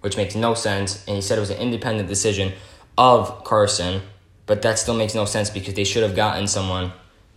which 0.02 0.18
makes 0.18 0.34
no 0.34 0.52
sense. 0.52 1.02
And 1.06 1.16
he 1.16 1.22
said 1.22 1.38
it 1.38 1.40
was 1.40 1.50
an 1.50 1.56
independent 1.56 2.10
decision 2.10 2.52
of 2.98 3.44
Carson, 3.44 4.02
but 4.44 4.60
that 4.62 4.78
still 4.78 4.94
makes 4.94 5.14
no 5.14 5.24
sense 5.24 5.48
because 5.48 5.72
they 5.72 5.84
should 5.84 6.02
have 6.02 6.14
gotten 6.14 6.46
someone 6.46 6.92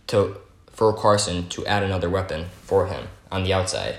to 0.08 0.36
for 0.70 0.92
Carson 0.92 1.48
to 1.50 1.64
add 1.66 1.82
another 1.82 2.10
weapon 2.10 2.46
for 2.62 2.86
him 2.86 3.06
on 3.30 3.44
the 3.44 3.52
outside. 3.52 3.96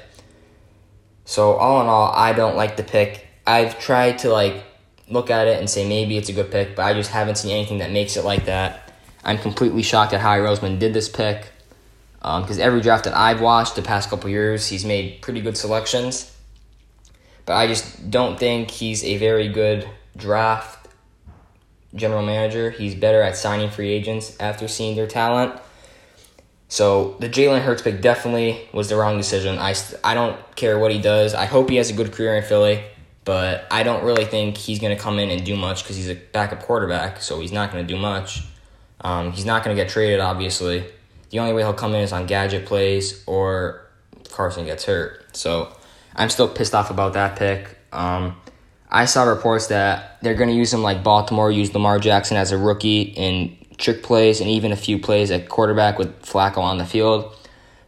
So 1.23 1.53
all 1.53 1.81
in 1.81 1.87
all, 1.87 2.11
I 2.11 2.33
don't 2.33 2.55
like 2.55 2.77
the 2.77 2.83
pick. 2.83 3.27
I've 3.47 3.79
tried 3.79 4.19
to 4.19 4.29
like 4.29 4.63
look 5.09 5.29
at 5.29 5.47
it 5.47 5.59
and 5.59 5.69
say 5.69 5.87
maybe 5.87 6.17
it's 6.17 6.29
a 6.29 6.33
good 6.33 6.51
pick, 6.51 6.75
but 6.75 6.83
I 6.83 6.93
just 6.93 7.11
haven't 7.11 7.37
seen 7.37 7.51
anything 7.51 7.79
that 7.79 7.91
makes 7.91 8.17
it 8.17 8.25
like 8.25 8.45
that. 8.45 8.91
I'm 9.23 9.37
completely 9.37 9.81
shocked 9.81 10.13
at 10.13 10.21
how 10.21 10.37
Roseman 10.37 10.79
did 10.79 10.93
this 10.93 11.09
pick 11.09 11.47
because 12.19 12.57
um, 12.57 12.63
every 12.63 12.81
draft 12.81 13.03
that 13.05 13.15
I've 13.15 13.41
watched 13.41 13.75
the 13.75 13.81
past 13.81 14.09
couple 14.09 14.29
years, 14.29 14.67
he's 14.67 14.83
made 14.83 15.21
pretty 15.21 15.41
good 15.41 15.57
selections. 15.57 16.35
But 17.45 17.53
I 17.53 17.67
just 17.67 18.09
don't 18.09 18.39
think 18.39 18.71
he's 18.71 19.03
a 19.03 19.17
very 19.17 19.47
good 19.47 19.87
draft 20.17 20.87
general 21.93 22.23
manager. 22.23 22.71
He's 22.71 22.95
better 22.95 23.21
at 23.21 23.37
signing 23.37 23.69
free 23.69 23.89
agents 23.89 24.35
after 24.39 24.67
seeing 24.67 24.95
their 24.95 25.07
talent. 25.07 25.59
So 26.67 27.15
the 27.19 27.29
Jalen 27.29 27.61
Hurts 27.61 27.81
pick 27.81 28.01
definitely 28.01 28.67
was 28.73 28.89
the 28.89 28.95
wrong 28.95 29.17
decision. 29.17 29.57
I, 29.59 29.75
I 30.03 30.13
don't 30.13 30.55
care 30.55 30.79
what 30.79 30.91
he 30.91 30.99
does. 30.99 31.33
I 31.33 31.45
hope 31.45 31.69
he 31.69 31.75
has 31.75 31.89
a 31.89 31.93
good 31.93 32.11
career 32.11 32.35
in 32.35 32.43
Philly. 32.43 32.83
But 33.25 33.65
I 33.71 33.81
don't 33.81 34.03
really 34.05 34.25
think 34.25 34.55
he's 34.55 34.79
going 34.79 34.95
to 34.95 35.01
come 35.01 35.17
in 35.17 35.31
and 35.31 35.43
do 35.43 35.55
much 35.55 35.83
because 35.83 35.95
he's 35.95 36.09
a 36.09 36.15
backup 36.15 36.61
quarterback, 36.61 37.21
so 37.21 37.39
he's 37.39 37.51
not 37.51 37.71
going 37.71 37.85
to 37.85 37.91
do 37.91 37.99
much. 37.99 38.43
Um, 39.01 39.31
he's 39.31 39.45
not 39.45 39.63
going 39.63 39.75
to 39.75 39.81
get 39.81 39.89
traded, 39.89 40.19
obviously. 40.19 40.85
The 41.31 41.39
only 41.39 41.51
way 41.53 41.63
he'll 41.63 41.73
come 41.73 41.95
in 41.95 42.01
is 42.01 42.13
on 42.13 42.27
gadget 42.27 42.67
plays 42.67 43.23
or 43.25 43.81
Carson 44.29 44.65
gets 44.65 44.85
hurt. 44.85 45.35
So 45.35 45.75
I'm 46.15 46.29
still 46.29 46.47
pissed 46.47 46.75
off 46.75 46.91
about 46.91 47.13
that 47.13 47.35
pick. 47.35 47.79
Um, 47.91 48.35
I 48.91 49.05
saw 49.05 49.23
reports 49.23 49.67
that 49.67 50.19
they're 50.21 50.35
going 50.35 50.49
to 50.49 50.55
use 50.55 50.71
him 50.71 50.83
like 50.83 51.03
Baltimore 51.03 51.51
used 51.51 51.73
Lamar 51.73 51.97
Jackson 51.97 52.37
as 52.37 52.51
a 52.51 52.57
rookie 52.59 53.01
in 53.01 53.57
trick 53.77 54.03
plays 54.03 54.41
and 54.41 54.49
even 54.49 54.71
a 54.71 54.75
few 54.75 54.99
plays 54.99 55.31
at 55.31 55.49
quarterback 55.49 55.97
with 55.97 56.21
Flacco 56.21 56.57
on 56.57 56.77
the 56.77 56.85
field. 56.85 57.35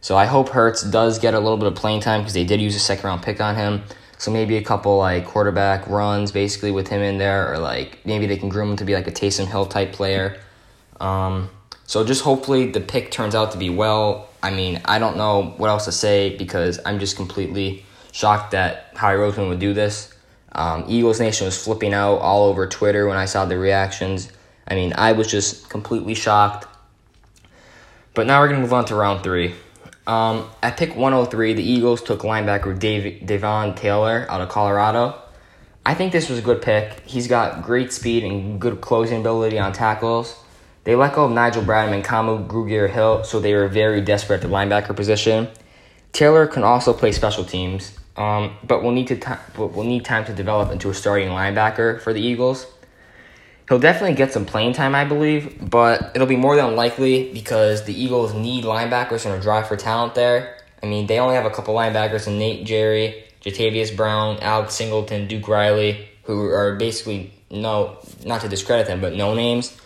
So 0.00 0.16
I 0.16 0.26
hope 0.26 0.50
Hurts 0.50 0.82
does 0.82 1.18
get 1.18 1.34
a 1.34 1.40
little 1.40 1.56
bit 1.56 1.66
of 1.66 1.74
playing 1.74 2.00
time 2.00 2.20
because 2.20 2.34
they 2.34 2.44
did 2.44 2.60
use 2.60 2.76
a 2.76 2.80
second 2.80 3.04
round 3.04 3.22
pick 3.22 3.40
on 3.40 3.56
him. 3.56 3.82
So 4.18 4.30
maybe 4.30 4.56
a 4.56 4.62
couple 4.62 4.98
like 4.98 5.26
quarterback 5.26 5.86
runs 5.86 6.32
basically 6.32 6.70
with 6.70 6.88
him 6.88 7.02
in 7.02 7.18
there, 7.18 7.52
or 7.52 7.58
like 7.58 8.04
maybe 8.04 8.26
they 8.26 8.36
can 8.36 8.48
groom 8.48 8.70
him 8.70 8.76
to 8.76 8.84
be 8.84 8.94
like 8.94 9.06
a 9.06 9.12
Taysom 9.12 9.46
Hill 9.46 9.66
type 9.66 9.92
player. 9.92 10.40
Um, 11.00 11.50
so 11.86 12.04
just 12.04 12.22
hopefully 12.22 12.70
the 12.70 12.80
pick 12.80 13.10
turns 13.10 13.34
out 13.34 13.52
to 13.52 13.58
be 13.58 13.70
well. 13.70 14.28
I 14.42 14.50
mean, 14.50 14.80
I 14.84 14.98
don't 14.98 15.16
know 15.16 15.54
what 15.56 15.68
else 15.68 15.84
to 15.86 15.92
say 15.92 16.36
because 16.36 16.78
I'm 16.84 16.98
just 16.98 17.16
completely 17.16 17.84
shocked 18.12 18.52
that 18.52 18.92
Howie 18.94 19.16
Roseman 19.16 19.48
would 19.48 19.60
do 19.60 19.72
this. 19.72 20.14
Um, 20.52 20.84
Eagles 20.88 21.20
Nation 21.20 21.44
was 21.44 21.62
flipping 21.62 21.94
out 21.94 22.16
all 22.16 22.48
over 22.48 22.66
Twitter 22.66 23.06
when 23.06 23.16
I 23.16 23.26
saw 23.26 23.44
the 23.44 23.58
reactions. 23.58 24.32
I 24.68 24.74
mean, 24.74 24.92
I 24.96 25.12
was 25.12 25.26
just 25.26 25.68
completely 25.70 26.14
shocked. 26.14 26.66
But 28.14 28.26
now 28.26 28.40
we're 28.40 28.48
going 28.48 28.60
to 28.60 28.62
move 28.62 28.72
on 28.72 28.84
to 28.86 28.94
round 28.94 29.24
three. 29.24 29.54
Um, 30.06 30.48
at 30.62 30.76
pick 30.76 30.96
103, 30.96 31.54
the 31.54 31.62
Eagles 31.62 32.02
took 32.02 32.20
linebacker 32.20 32.78
Dave, 32.78 33.26
Davon 33.26 33.74
Taylor 33.74 34.26
out 34.28 34.40
of 34.40 34.48
Colorado. 34.48 35.20
I 35.84 35.94
think 35.94 36.12
this 36.12 36.28
was 36.28 36.38
a 36.38 36.42
good 36.42 36.60
pick. 36.60 37.00
He's 37.06 37.28
got 37.28 37.62
great 37.62 37.92
speed 37.92 38.24
and 38.24 38.60
good 38.60 38.80
closing 38.80 39.20
ability 39.20 39.58
on 39.58 39.72
tackles. 39.72 40.36
They 40.84 40.94
let 40.94 41.14
go 41.14 41.24
of 41.24 41.32
Nigel 41.32 41.62
Bradham 41.62 41.92
and 41.92 42.04
Kamu 42.04 42.46
Grugier 42.46 42.90
Hill, 42.90 43.24
so 43.24 43.40
they 43.40 43.54
were 43.54 43.68
very 43.68 44.00
desperate 44.00 44.36
at 44.36 44.42
the 44.42 44.48
linebacker 44.48 44.96
position. 44.96 45.48
Taylor 46.12 46.46
can 46.46 46.62
also 46.62 46.92
play 46.92 47.12
special 47.12 47.44
teams, 47.44 47.98
um, 48.16 48.56
but 48.64 48.82
will 48.82 48.92
need 48.92 49.08
to 49.08 49.38
will 49.56 49.84
need 49.84 50.04
time 50.04 50.24
to 50.24 50.34
develop 50.34 50.70
into 50.70 50.88
a 50.88 50.94
starting 50.94 51.28
linebacker 51.28 52.00
for 52.00 52.12
the 52.12 52.20
Eagles. 52.20 52.66
He'll 53.68 53.78
definitely 53.78 54.16
get 54.16 54.32
some 54.32 54.46
playing 54.46 54.72
time, 54.72 54.94
I 54.94 55.04
believe, 55.04 55.70
but 55.70 56.12
it'll 56.14 56.26
be 56.26 56.36
more 56.36 56.56
than 56.56 56.74
likely 56.74 57.30
because 57.32 57.84
the 57.84 57.92
Eagles 57.92 58.32
need 58.32 58.64
linebackers 58.64 59.26
and 59.26 59.34
a 59.34 59.40
drive 59.40 59.68
for 59.68 59.76
talent 59.76 60.14
there. 60.14 60.56
I 60.82 60.86
mean, 60.86 61.06
they 61.06 61.18
only 61.18 61.34
have 61.34 61.44
a 61.44 61.50
couple 61.50 61.74
linebackers 61.74 62.26
in 62.26 62.38
Nate 62.38 62.64
Gerry, 62.64 63.24
Jatavis 63.42 63.94
Brown, 63.94 64.38
Alex 64.40 64.74
Singleton, 64.74 65.28
Duke 65.28 65.46
Riley, 65.48 66.08
who 66.22 66.46
are 66.46 66.76
basically 66.76 67.32
no, 67.50 67.98
not 68.24 68.40
to 68.40 68.48
discredit 68.48 68.86
them, 68.86 69.00
but 69.00 69.14
no 69.14 69.34
names. 69.34 69.76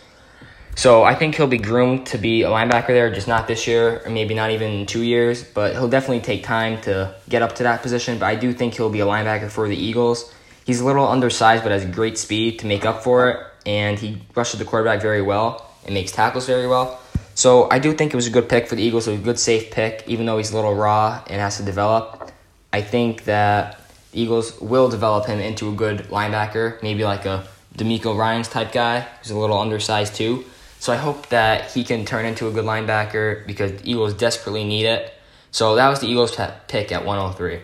So 0.75 1.03
I 1.03 1.13
think 1.13 1.35
he'll 1.35 1.47
be 1.47 1.57
groomed 1.57 2.07
to 2.07 2.17
be 2.17 2.43
a 2.43 2.49
linebacker 2.49 2.87
there, 2.87 3.13
just 3.13 3.27
not 3.27 3.47
this 3.47 3.67
year, 3.67 4.01
or 4.05 4.09
maybe 4.09 4.33
not 4.33 4.49
even 4.51 4.71
in 4.71 4.85
two 4.85 5.03
years. 5.03 5.43
But 5.43 5.73
he'll 5.73 5.89
definitely 5.89 6.21
take 6.21 6.43
time 6.43 6.81
to 6.81 7.15
get 7.29 7.41
up 7.41 7.55
to 7.55 7.63
that 7.63 7.81
position. 7.81 8.17
But 8.17 8.25
I 8.27 8.35
do 8.35 8.53
think 8.53 8.73
he'll 8.75 8.89
be 8.89 9.01
a 9.01 9.05
linebacker 9.05 9.51
for 9.51 9.67
the 9.67 9.75
Eagles. 9.75 10.33
He's 10.65 10.79
a 10.79 10.85
little 10.85 11.07
undersized, 11.07 11.63
but 11.63 11.71
has 11.71 11.85
great 11.85 12.17
speed 12.17 12.59
to 12.59 12.65
make 12.65 12.85
up 12.85 13.03
for 13.03 13.29
it 13.29 13.47
and 13.65 13.97
he 13.97 14.21
rushes 14.35 14.59
the 14.59 14.65
quarterback 14.65 15.01
very 15.01 15.21
well 15.21 15.69
and 15.85 15.93
makes 15.93 16.11
tackles 16.11 16.47
very 16.47 16.67
well. 16.67 16.99
So 17.35 17.69
I 17.71 17.79
do 17.79 17.93
think 17.93 18.13
it 18.13 18.15
was 18.15 18.27
a 18.27 18.31
good 18.31 18.47
pick 18.47 18.67
for 18.67 18.75
the 18.75 18.83
Eagles. 18.83 19.07
It 19.07 19.11
was 19.11 19.19
a 19.19 19.23
good 19.23 19.39
safe 19.39 19.71
pick, 19.71 20.03
even 20.07 20.25
though 20.25 20.37
he's 20.37 20.51
a 20.51 20.55
little 20.55 20.75
raw 20.75 21.23
and 21.27 21.41
has 21.41 21.57
to 21.57 21.63
develop. 21.63 22.31
I 22.71 22.81
think 22.81 23.25
that 23.25 23.79
the 24.11 24.21
Eagles 24.21 24.59
will 24.61 24.89
develop 24.89 25.25
him 25.25 25.39
into 25.39 25.69
a 25.69 25.73
good 25.73 26.09
linebacker, 26.09 26.81
maybe 26.83 27.03
like 27.03 27.25
a 27.25 27.47
DeMeco 27.75 28.15
Ryans 28.15 28.47
type 28.47 28.71
guy 28.71 29.01
who's 29.19 29.31
a 29.31 29.37
little 29.37 29.57
undersized 29.57 30.15
too. 30.15 30.45
So 30.79 30.93
I 30.93 30.97
hope 30.97 31.29
that 31.29 31.71
he 31.71 31.83
can 31.83 32.05
turn 32.05 32.25
into 32.25 32.47
a 32.47 32.51
good 32.51 32.65
linebacker 32.65 33.47
because 33.47 33.81
the 33.81 33.89
Eagles 33.89 34.13
desperately 34.13 34.63
need 34.63 34.85
it. 34.85 35.13
So 35.51 35.75
that 35.75 35.89
was 35.89 36.01
the 36.01 36.07
Eagles 36.07 36.35
pick 36.67 36.91
at 36.91 37.05
103. 37.05 37.61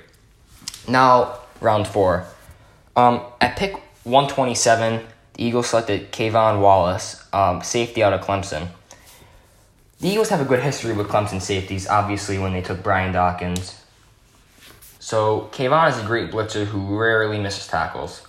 Now 0.87 1.39
round 1.61 1.87
four. 1.87 2.25
Um, 2.99 3.21
at 3.39 3.55
pick 3.55 3.75
127, 4.03 5.05
the 5.35 5.43
Eagles 5.45 5.69
selected 5.69 6.11
K'Von 6.11 6.59
Wallace, 6.59 7.23
um, 7.31 7.61
safety 7.61 8.03
out 8.03 8.11
of 8.11 8.19
Clemson. 8.19 8.67
The 10.01 10.09
Eagles 10.09 10.27
have 10.27 10.41
a 10.41 10.43
good 10.43 10.59
history 10.59 10.91
with 10.91 11.07
Clemson 11.07 11.41
safeties, 11.41 11.87
obviously, 11.87 12.37
when 12.37 12.51
they 12.51 12.61
took 12.61 12.83
Brian 12.83 13.13
Dawkins. 13.13 13.81
So, 14.99 15.49
K'Von 15.53 15.89
is 15.89 15.97
a 15.97 16.05
great 16.05 16.29
blitzer 16.29 16.65
who 16.65 16.99
rarely 16.99 17.39
misses 17.39 17.67
tackles. 17.67 18.21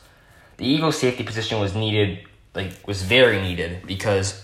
The 0.58 0.66
Eagles' 0.66 0.98
safety 0.98 1.24
position 1.24 1.58
was 1.58 1.74
needed, 1.74 2.20
like, 2.54 2.86
was 2.86 3.02
very 3.02 3.42
needed 3.42 3.84
because 3.88 4.40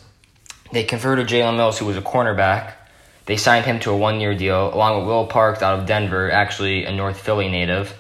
they 0.73 0.83
converted 0.83 1.29
Jalen 1.29 1.57
Mills, 1.57 1.79
who 1.79 1.87
was 1.87 1.97
a 1.97 2.03
cornerback. 2.03 2.73
They 3.27 3.37
signed 3.37 3.65
him 3.65 3.79
to 3.81 3.93
a 3.93 3.97
one 3.97 4.19
year 4.19 4.35
deal, 4.35 4.75
along 4.75 4.99
with 4.99 5.07
Will 5.07 5.29
Parks 5.29 5.63
out 5.63 5.79
of 5.79 5.87
Denver, 5.87 6.33
actually 6.33 6.85
a 6.85 6.91
North 6.91 7.21
Philly 7.21 7.49
native. 7.49 7.95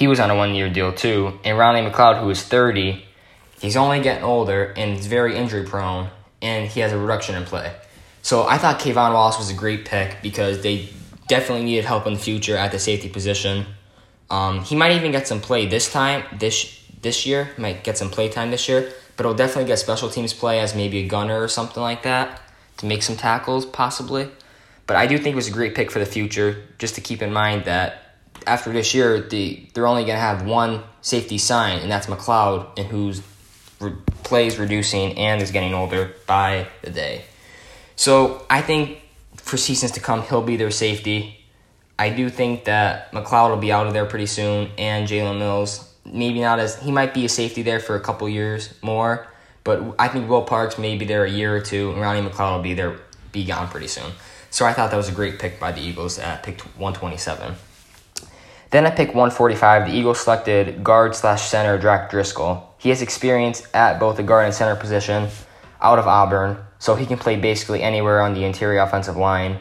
He 0.00 0.08
was 0.08 0.18
on 0.18 0.30
a 0.30 0.34
one 0.34 0.56
year 0.56 0.68
deal, 0.68 0.92
too. 0.92 1.38
And 1.44 1.56
Ronnie 1.56 1.88
McLeod, 1.88 2.20
who 2.20 2.30
is 2.30 2.42
30, 2.42 3.04
He's 3.60 3.76
only 3.76 4.00
getting 4.00 4.24
older 4.24 4.72
and 4.76 4.96
he's 4.96 5.06
very 5.06 5.36
injury 5.36 5.64
prone, 5.64 6.08
and 6.40 6.66
he 6.66 6.80
has 6.80 6.92
a 6.92 6.98
reduction 6.98 7.34
in 7.34 7.44
play. 7.44 7.74
So 8.22 8.46
I 8.46 8.56
thought 8.56 8.80
K'Von 8.80 9.12
Wallace 9.12 9.38
was 9.38 9.50
a 9.50 9.54
great 9.54 9.84
pick 9.84 10.22
because 10.22 10.62
they 10.62 10.88
definitely 11.28 11.64
needed 11.64 11.84
help 11.84 12.06
in 12.06 12.14
the 12.14 12.18
future 12.18 12.56
at 12.56 12.72
the 12.72 12.78
safety 12.78 13.10
position. 13.10 13.66
Um, 14.30 14.64
he 14.64 14.74
might 14.74 14.92
even 14.92 15.12
get 15.12 15.28
some 15.28 15.40
play 15.40 15.66
this 15.66 15.92
time, 15.92 16.24
this 16.38 16.78
this 17.02 17.26
year. 17.26 17.50
Might 17.58 17.84
get 17.84 17.98
some 17.98 18.10
play 18.10 18.28
time 18.28 18.50
this 18.50 18.68
year, 18.68 18.90
but 19.16 19.26
he'll 19.26 19.34
definitely 19.34 19.66
get 19.66 19.78
special 19.78 20.08
teams 20.08 20.32
play 20.32 20.60
as 20.60 20.74
maybe 20.74 20.98
a 20.98 21.08
gunner 21.08 21.42
or 21.42 21.48
something 21.48 21.82
like 21.82 22.02
that 22.04 22.40
to 22.78 22.86
make 22.86 23.02
some 23.02 23.16
tackles 23.16 23.66
possibly. 23.66 24.28
But 24.86 24.96
I 24.96 25.06
do 25.06 25.18
think 25.18 25.34
it 25.34 25.36
was 25.36 25.48
a 25.48 25.52
great 25.52 25.74
pick 25.74 25.90
for 25.90 25.98
the 25.98 26.06
future. 26.06 26.62
Just 26.78 26.94
to 26.94 27.00
keep 27.02 27.20
in 27.20 27.32
mind 27.32 27.66
that 27.66 28.09
after 28.46 28.72
this 28.72 28.94
year, 28.94 29.20
the 29.20 29.66
they're 29.74 29.86
only 29.86 30.04
going 30.04 30.16
to 30.16 30.20
have 30.20 30.46
one 30.46 30.82
safety 31.02 31.38
sign, 31.38 31.80
and 31.80 31.90
that's 31.90 32.06
McLeod, 32.06 32.78
and 32.78 32.86
who's 32.86 33.22
re- 33.80 33.92
plays 34.22 34.58
reducing 34.58 35.16
and 35.18 35.42
is 35.42 35.50
getting 35.50 35.74
older 35.74 36.14
by 36.26 36.68
the 36.82 36.90
day. 36.90 37.24
So 37.96 38.44
I 38.48 38.62
think 38.62 39.02
for 39.36 39.56
seasons 39.56 39.92
to 39.92 40.00
come, 40.00 40.22
he'll 40.22 40.42
be 40.42 40.56
their 40.56 40.70
safety. 40.70 41.36
I 41.98 42.10
do 42.10 42.30
think 42.30 42.64
that 42.64 43.12
McLeod 43.12 43.50
will 43.50 43.56
be 43.58 43.72
out 43.72 43.86
of 43.86 43.92
there 43.92 44.06
pretty 44.06 44.26
soon, 44.26 44.70
and 44.78 45.06
Jalen 45.06 45.38
Mills. 45.38 45.86
Maybe 46.06 46.40
not 46.40 46.58
as 46.58 46.80
he 46.80 46.90
might 46.90 47.12
be 47.12 47.26
a 47.26 47.28
safety 47.28 47.62
there 47.62 47.78
for 47.78 47.94
a 47.94 48.00
couple 48.00 48.26
years 48.28 48.72
more, 48.82 49.26
but 49.64 49.94
I 49.98 50.08
think 50.08 50.28
Will 50.28 50.42
Parks 50.42 50.78
may 50.78 50.96
be 50.96 51.04
there 51.04 51.24
a 51.24 51.30
year 51.30 51.54
or 51.54 51.60
two, 51.60 51.92
and 51.92 52.00
Ronnie 52.00 52.26
McLeod 52.26 52.56
will 52.56 52.62
be 52.62 52.74
there, 52.74 52.98
be 53.32 53.44
gone 53.44 53.68
pretty 53.68 53.86
soon. 53.86 54.10
So 54.50 54.64
I 54.64 54.72
thought 54.72 54.90
that 54.90 54.96
was 54.96 55.08
a 55.08 55.12
great 55.12 55.38
pick 55.38 55.60
by 55.60 55.72
the 55.72 55.80
Eagles 55.80 56.18
uh, 56.18 56.22
at 56.22 56.42
pick 56.42 56.60
127. 56.60 57.54
Then 58.70 58.86
at 58.86 58.96
pick 58.96 59.08
145, 59.08 59.86
the 59.86 59.96
Eagles 59.96 60.20
selected 60.20 60.84
guard 60.84 61.16
slash 61.16 61.48
center 61.48 61.76
Jack 61.76 62.10
Driscoll. 62.10 62.72
He 62.78 62.88
has 62.90 63.02
experience 63.02 63.66
at 63.74 63.98
both 63.98 64.16
the 64.16 64.22
guard 64.22 64.44
and 64.46 64.54
center 64.54 64.76
position 64.76 65.28
out 65.82 65.98
of 65.98 66.06
Auburn, 66.06 66.56
so 66.78 66.94
he 66.94 67.04
can 67.04 67.18
play 67.18 67.36
basically 67.36 67.82
anywhere 67.82 68.22
on 68.22 68.34
the 68.34 68.44
interior 68.44 68.80
offensive 68.80 69.16
line. 69.16 69.58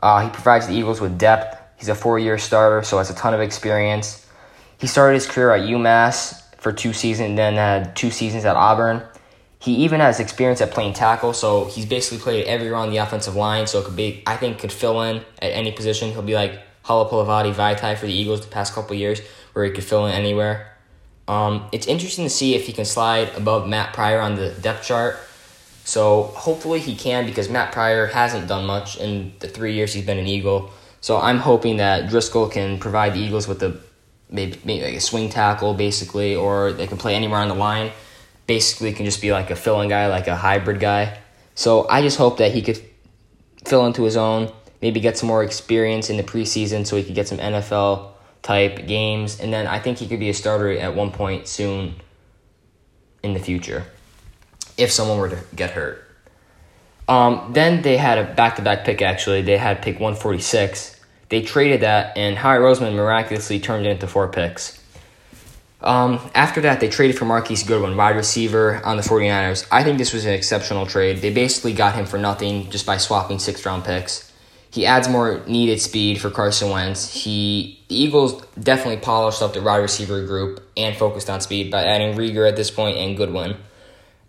Uh, 0.00 0.24
he 0.24 0.30
provides 0.30 0.66
the 0.66 0.72
Eagles 0.72 1.00
with 1.00 1.18
depth. 1.18 1.58
He's 1.76 1.88
a 1.88 1.94
four 1.94 2.18
year 2.18 2.38
starter, 2.38 2.82
so 2.82 2.96
has 2.98 3.10
a 3.10 3.14
ton 3.14 3.34
of 3.34 3.40
experience. 3.40 4.26
He 4.78 4.86
started 4.86 5.14
his 5.14 5.26
career 5.26 5.50
at 5.50 5.68
UMass 5.68 6.42
for 6.56 6.72
two 6.72 6.94
seasons, 6.94 7.36
then 7.36 7.54
had 7.54 7.94
two 7.94 8.10
seasons 8.10 8.46
at 8.46 8.56
Auburn. 8.56 9.02
He 9.58 9.74
even 9.84 10.00
has 10.00 10.18
experience 10.18 10.62
at 10.62 10.70
playing 10.70 10.94
tackle, 10.94 11.34
so 11.34 11.66
he's 11.66 11.84
basically 11.84 12.18
played 12.18 12.46
everywhere 12.46 12.78
on 12.78 12.88
the 12.88 12.96
offensive 12.96 13.36
line. 13.36 13.66
So 13.66 13.80
it 13.80 13.84
could 13.84 13.96
be, 13.96 14.22
I 14.26 14.38
think, 14.38 14.58
could 14.58 14.72
fill 14.72 15.02
in 15.02 15.18
at 15.42 15.52
any 15.52 15.72
position. 15.72 16.10
He'll 16.12 16.22
be 16.22 16.34
like 16.34 16.58
Halapoulivaati 16.90 17.54
Vaitai 17.54 17.96
for 17.96 18.06
the 18.06 18.12
Eagles 18.12 18.40
the 18.40 18.48
past 18.48 18.74
couple 18.74 18.96
years, 18.96 19.20
where 19.52 19.64
he 19.64 19.70
could 19.70 19.84
fill 19.84 20.06
in 20.06 20.12
anywhere. 20.12 20.72
Um, 21.28 21.68
it's 21.70 21.86
interesting 21.86 22.24
to 22.24 22.30
see 22.30 22.56
if 22.56 22.66
he 22.66 22.72
can 22.72 22.84
slide 22.84 23.28
above 23.36 23.68
Matt 23.68 23.94
Pryor 23.94 24.20
on 24.20 24.34
the 24.34 24.50
depth 24.50 24.84
chart. 24.84 25.16
So 25.84 26.24
hopefully 26.46 26.80
he 26.80 26.96
can 26.96 27.24
because 27.26 27.48
Matt 27.48 27.72
Pryor 27.72 28.06
hasn't 28.06 28.48
done 28.48 28.66
much 28.66 28.96
in 28.98 29.32
the 29.38 29.48
three 29.48 29.74
years 29.74 29.94
he's 29.94 30.04
been 30.04 30.18
an 30.18 30.26
Eagle. 30.26 30.70
So 31.00 31.18
I'm 31.18 31.38
hoping 31.38 31.76
that 31.76 32.10
Driscoll 32.10 32.48
can 32.48 32.78
provide 32.78 33.14
the 33.14 33.20
Eagles 33.20 33.46
with 33.46 33.62
a 33.62 33.80
maybe, 34.28 34.58
maybe 34.64 34.84
like 34.84 34.94
a 34.94 35.00
swing 35.00 35.28
tackle 35.30 35.74
basically, 35.74 36.34
or 36.34 36.72
they 36.72 36.86
can 36.86 36.98
play 36.98 37.14
anywhere 37.14 37.38
on 37.38 37.48
the 37.48 37.54
line 37.54 37.92
basically 38.50 38.92
can 38.92 39.04
just 39.04 39.20
be 39.20 39.30
like 39.30 39.48
a 39.52 39.54
filling 39.54 39.88
guy, 39.88 40.08
like 40.08 40.26
a 40.26 40.34
hybrid 40.34 40.80
guy. 40.80 41.16
So 41.54 41.86
I 41.88 42.02
just 42.02 42.18
hope 42.18 42.38
that 42.38 42.50
he 42.50 42.62
could 42.62 42.80
fill 43.64 43.86
into 43.86 44.02
his 44.02 44.16
own, 44.16 44.50
maybe 44.82 45.00
get 45.00 45.18
some 45.18 45.28
more 45.28 45.42
experience 45.42 46.10
in 46.10 46.16
the 46.16 46.22
preseason 46.22 46.86
so 46.86 46.96
he 46.96 47.04
could 47.04 47.14
get 47.14 47.28
some 47.28 47.38
NFL 47.38 48.12
type 48.42 48.86
games. 48.86 49.40
And 49.40 49.52
then 49.52 49.66
I 49.66 49.78
think 49.78 49.98
he 49.98 50.06
could 50.06 50.20
be 50.20 50.30
a 50.30 50.34
starter 50.34 50.70
at 50.70 50.94
one 50.94 51.10
point 51.10 51.46
soon 51.46 51.96
in 53.22 53.34
the 53.34 53.40
future 53.40 53.84
if 54.76 54.90
someone 54.90 55.18
were 55.18 55.28
to 55.28 55.42
get 55.54 55.70
hurt. 55.70 56.06
Um, 57.08 57.52
then 57.52 57.82
they 57.82 57.96
had 57.96 58.18
a 58.18 58.34
back 58.34 58.56
to 58.56 58.62
back 58.62 58.84
pick, 58.84 59.02
actually. 59.02 59.42
They 59.42 59.58
had 59.58 59.82
pick 59.82 59.96
146. 59.96 60.96
They 61.28 61.42
traded 61.42 61.80
that, 61.82 62.16
and 62.16 62.36
Howie 62.36 62.58
Roseman 62.58 62.94
miraculously 62.94 63.60
turned 63.60 63.86
it 63.86 63.90
into 63.90 64.06
four 64.06 64.28
picks. 64.28 64.80
Um, 65.80 66.20
after 66.34 66.60
that, 66.62 66.80
they 66.80 66.88
traded 66.88 67.18
for 67.18 67.24
Marquise 67.24 67.62
Goodwin, 67.62 67.96
wide 67.96 68.16
receiver 68.16 68.84
on 68.84 68.96
the 68.96 69.02
49ers. 69.02 69.66
I 69.72 69.82
think 69.82 69.98
this 69.98 70.12
was 70.12 70.24
an 70.24 70.32
exceptional 70.32 70.86
trade. 70.86 71.18
They 71.18 71.32
basically 71.32 71.72
got 71.72 71.94
him 71.94 72.06
for 72.06 72.18
nothing 72.18 72.70
just 72.70 72.86
by 72.86 72.98
swapping 72.98 73.38
sixth 73.38 73.64
round 73.64 73.84
picks. 73.84 74.29
He 74.70 74.86
adds 74.86 75.08
more 75.08 75.42
needed 75.46 75.80
speed 75.80 76.20
for 76.20 76.30
Carson 76.30 76.70
Wentz. 76.70 77.12
He 77.12 77.82
the 77.88 78.00
Eagles 78.00 78.40
definitely 78.58 78.98
polished 78.98 79.42
up 79.42 79.52
the 79.52 79.60
wide 79.60 79.78
receiver 79.78 80.24
group 80.24 80.62
and 80.76 80.96
focused 80.96 81.28
on 81.28 81.40
speed 81.40 81.70
by 81.72 81.84
adding 81.84 82.16
Reagor 82.16 82.48
at 82.48 82.56
this 82.56 82.70
point 82.70 82.96
and 82.96 83.16
Goodwin. 83.16 83.56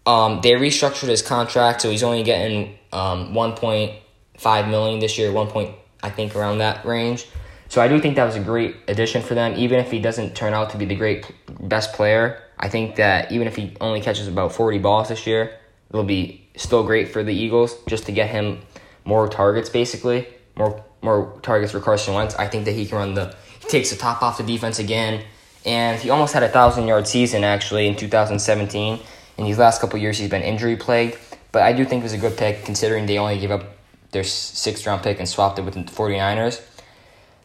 Um, 0.08 0.40
they 0.42 0.54
restructured 0.54 1.10
his 1.10 1.22
contract, 1.22 1.82
so 1.82 1.92
he's 1.92 2.02
only 2.02 2.24
getting 2.24 2.80
um, 2.92 3.34
1.5 3.34 4.70
million 4.70 5.00
this 5.00 5.18
year, 5.20 5.32
1. 5.32 5.48
Point, 5.48 5.76
I 6.02 6.10
think 6.10 6.36
around 6.36 6.58
that 6.58 6.84
range. 6.86 7.28
So 7.70 7.80
I 7.82 7.88
do 7.88 8.02
think 8.02 8.16
that 8.16 8.26
was 8.26 8.36
a 8.36 8.40
great 8.40 8.76
addition 8.88 9.22
for 9.22 9.36
them. 9.36 9.54
Even 9.56 9.80
if 9.80 9.92
he 9.92 10.00
doesn't 10.00 10.36
turn 10.36 10.54
out 10.54 10.72
to 10.72 10.78
be 10.78 10.86
the 10.86 10.96
great 10.96 11.32
best 11.60 11.94
player, 11.94 12.42
I 12.60 12.68
think 12.68 12.96
that 12.96 13.32
even 13.32 13.48
if 13.48 13.56
he 13.56 13.78
only 13.80 14.02
catches 14.02 14.28
about 14.28 14.54
40 14.54 14.80
balls 14.80 15.10
this 15.10 15.28
year, 15.28 15.58
it'll 15.92 16.04
be 16.04 16.50
still 16.56 16.84
great 16.84 17.10
for 17.10 17.24
the 17.24 17.34
Eagles 17.34 17.78
just 17.88 18.08
to 18.08 18.12
get 18.12 18.30
him 18.30 18.62
more 19.06 19.28
targets, 19.28 19.70
basically 19.70 20.28
more 20.56 20.84
more 21.02 21.40
targets 21.42 21.72
for 21.72 21.80
Carson 21.80 22.14
Wentz. 22.14 22.36
I 22.36 22.48
think 22.48 22.66
that 22.66 22.74
he 22.74 22.86
can 22.86 22.98
run 22.98 23.14
the 23.14 23.36
he 23.60 23.68
takes 23.68 23.90
the 23.90 23.96
top 23.96 24.22
off 24.22 24.38
the 24.38 24.44
defense 24.44 24.80
again, 24.80 25.24
and 25.66 26.00
he 26.00 26.10
almost 26.10 26.34
had 26.34 26.44
a 26.44 26.50
thousand 26.50 26.88
yard 26.88 27.08
season 27.08 27.44
actually 27.44 27.88
in 27.88 27.96
2017. 27.96 29.00
In 29.38 29.46
these 29.46 29.58
last 29.58 29.82
couple 29.82 29.98
years, 29.98 30.18
he's 30.18 30.30
been 30.30 30.44
injury 30.44 30.76
plagued, 30.76 31.18
but 31.52 31.64
I 31.64 31.74
do 31.74 31.86
think 31.86 32.02
it 32.02 32.04
was 32.04 32.14
a 32.14 32.18
good 32.18 32.38
pick 32.38 32.66
considering 32.66 33.06
they 33.06 33.18
only 33.18 33.40
gave 33.40 33.52
up 33.52 33.64
their 34.12 34.24
sixth 34.24 34.86
round 34.86 35.02
pick 35.04 35.20
and 35.20 35.28
swapped 35.28 35.58
it 35.58 35.64
with 35.64 35.74
the 35.74 35.82
49ers. 35.82 36.62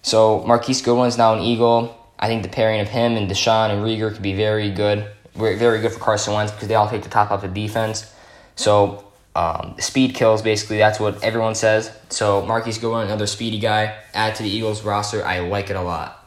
So 0.02 0.44
Marquise 0.44 0.82
Goodwin's 0.82 1.16
now 1.16 1.34
an 1.34 1.40
Eagle. 1.40 1.96
I 2.18 2.28
think 2.28 2.42
the 2.42 2.48
pairing 2.48 2.80
of 2.80 2.88
him 2.88 3.16
and 3.16 3.30
DeSean 3.30 3.70
and 3.70 3.84
Reagor 3.84 4.12
could 4.12 4.22
be 4.22 4.34
very 4.34 4.70
good, 4.70 5.06
very 5.34 5.80
good 5.80 5.92
for 5.92 6.00
Carson 6.00 6.34
Wentz 6.34 6.52
because 6.52 6.68
they 6.68 6.74
all 6.74 6.88
take 6.88 7.02
the 7.02 7.08
top 7.08 7.30
off 7.30 7.42
the 7.42 7.48
defense. 7.48 8.12
So 8.56 9.05
um, 9.36 9.76
speed 9.78 10.14
kills 10.14 10.40
basically. 10.40 10.78
That's 10.78 10.98
what 10.98 11.22
everyone 11.22 11.54
says. 11.54 11.94
So 12.08 12.44
Marquise 12.46 12.78
Goodwin, 12.78 13.06
another 13.06 13.26
speedy 13.26 13.58
guy, 13.58 13.94
add 14.14 14.34
to 14.36 14.42
the 14.42 14.48
Eagles 14.48 14.82
roster. 14.82 15.24
I 15.24 15.40
like 15.40 15.68
it 15.68 15.76
a 15.76 15.82
lot. 15.82 16.24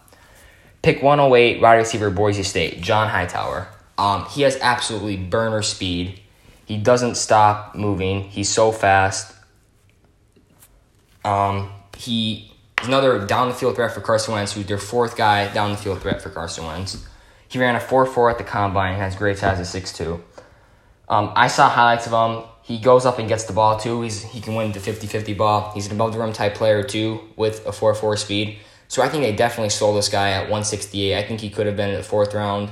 Pick 0.84 1.02
108, 1.02 1.60
wide 1.60 1.76
receiver, 1.76 2.12
Boise 2.12 2.44
State, 2.44 2.82
John 2.82 3.10
Hightower. 3.10 3.68
Um, 3.98 4.26
he 4.26 4.44
has 4.44 4.58
absolutely 4.62 5.18
burner 5.18 5.64
speed. 5.64 6.22
He 6.66 6.78
doesn't 6.78 7.16
stop 7.16 7.76
moving. 7.76 8.26
He's 8.26 8.48
so 8.48 8.72
fast. 8.72 9.36
Um, 11.26 11.72
he 11.98 12.54
another 12.84 13.26
down 13.26 13.50
the 13.50 13.56
field 13.56 13.76
threat 13.76 13.92
for 13.92 14.02
Carson 14.02 14.36
Wentz, 14.36 14.54
who's 14.54 14.68
their 14.68 14.78
fourth 14.78 15.18
guy 15.18 15.52
down 15.52 15.72
the 15.72 15.78
field 15.78 16.02
threat 16.02 16.22
for 16.22 16.30
Carson 16.30 16.66
Wentz. 16.66 17.06
He 17.48 17.58
ran 17.58 17.76
a 17.76 17.80
4 17.80 18.06
4 18.06 18.30
at 18.30 18.38
the 18.38 18.44
combine 18.44 18.96
has 18.96 19.16
great 19.16 19.40
size 19.40 19.60
at 19.60 19.84
6'2. 19.84 20.22
Um, 21.10 21.34
I 21.36 21.48
saw 21.48 21.68
highlights 21.68 22.06
of 22.06 22.14
him. 22.14 22.48
He 22.70 22.78
goes 22.78 23.04
up 23.04 23.18
and 23.18 23.28
gets 23.28 23.46
the 23.46 23.54
ball 23.54 23.80
too. 23.80 24.04
He's, 24.04 24.22
he 24.22 24.40
can 24.40 24.54
win 24.54 24.72
the 24.72 24.80
50 24.80 25.08
50 25.08 25.34
ball. 25.34 25.72
He's 25.74 25.88
an 25.88 25.94
above 25.94 26.14
the 26.14 26.20
rim 26.20 26.34
type 26.34 26.54
player 26.54 26.84
too 26.84 27.20
with 27.36 27.66
a 27.66 27.72
4 27.72 27.96
4 27.96 28.16
speed. 28.16 28.60
So 28.88 29.02
I 29.02 29.10
think 29.10 29.24
they 29.24 29.36
definitely 29.36 29.72
sold 29.72 29.98
this 29.98 30.08
guy 30.08 30.30
at 30.30 30.42
168. 30.42 31.18
I 31.18 31.24
think 31.28 31.42
he 31.42 31.50
could 31.50 31.66
have 31.66 31.76
been 31.76 31.90
in 31.90 31.96
the 31.96 32.04
fourth 32.04 32.36
round 32.36 32.70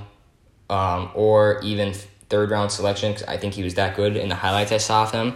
um, 0.69 1.09
or 1.15 1.59
even 1.63 1.95
third 2.29 2.51
round 2.51 2.71
selection 2.71 3.11
because 3.11 3.27
I 3.27 3.37
think 3.37 3.55
he 3.55 3.63
was 3.63 3.73
that 3.73 3.95
good 3.95 4.15
in 4.15 4.29
the 4.29 4.35
highlights 4.35 4.71
I 4.71 4.77
saw 4.77 5.01
of 5.01 5.11
him. 5.11 5.35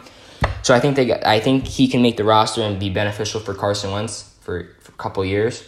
So 0.62 0.76
I 0.76 0.80
think 0.80 0.96
they 0.96 1.12
I 1.24 1.40
think 1.40 1.66
he 1.66 1.88
can 1.88 2.04
make 2.04 2.18
the 2.18 2.24
roster 2.24 2.62
and 2.62 2.80
be 2.80 2.92
beneficial 2.92 3.40
for 3.40 3.56
Carson 3.56 3.92
Wentz 3.92 4.36
for, 4.42 4.76
for 4.82 4.92
a 4.92 4.96
couple 4.98 5.26
years. 5.26 5.68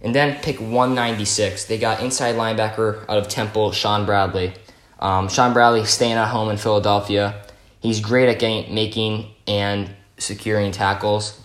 And 0.00 0.14
then 0.14 0.40
pick 0.42 0.60
196, 0.60 1.64
they 1.64 1.76
got 1.76 2.00
inside 2.00 2.36
linebacker 2.36 3.02
out 3.08 3.18
of 3.18 3.26
Temple, 3.26 3.72
Shaun 3.72 4.06
Bradley. 4.06 4.54
Um, 5.00 5.28
Shaun 5.28 5.52
Bradley 5.52 5.84
staying 5.86 6.12
at 6.12 6.28
home 6.28 6.50
in 6.50 6.56
Philadelphia. 6.56 7.42
He's 7.82 8.00
great 8.00 8.28
at 8.28 8.38
getting, 8.38 8.74
making 8.74 9.26
and 9.46 9.90
securing 10.16 10.70
tackles. 10.70 11.38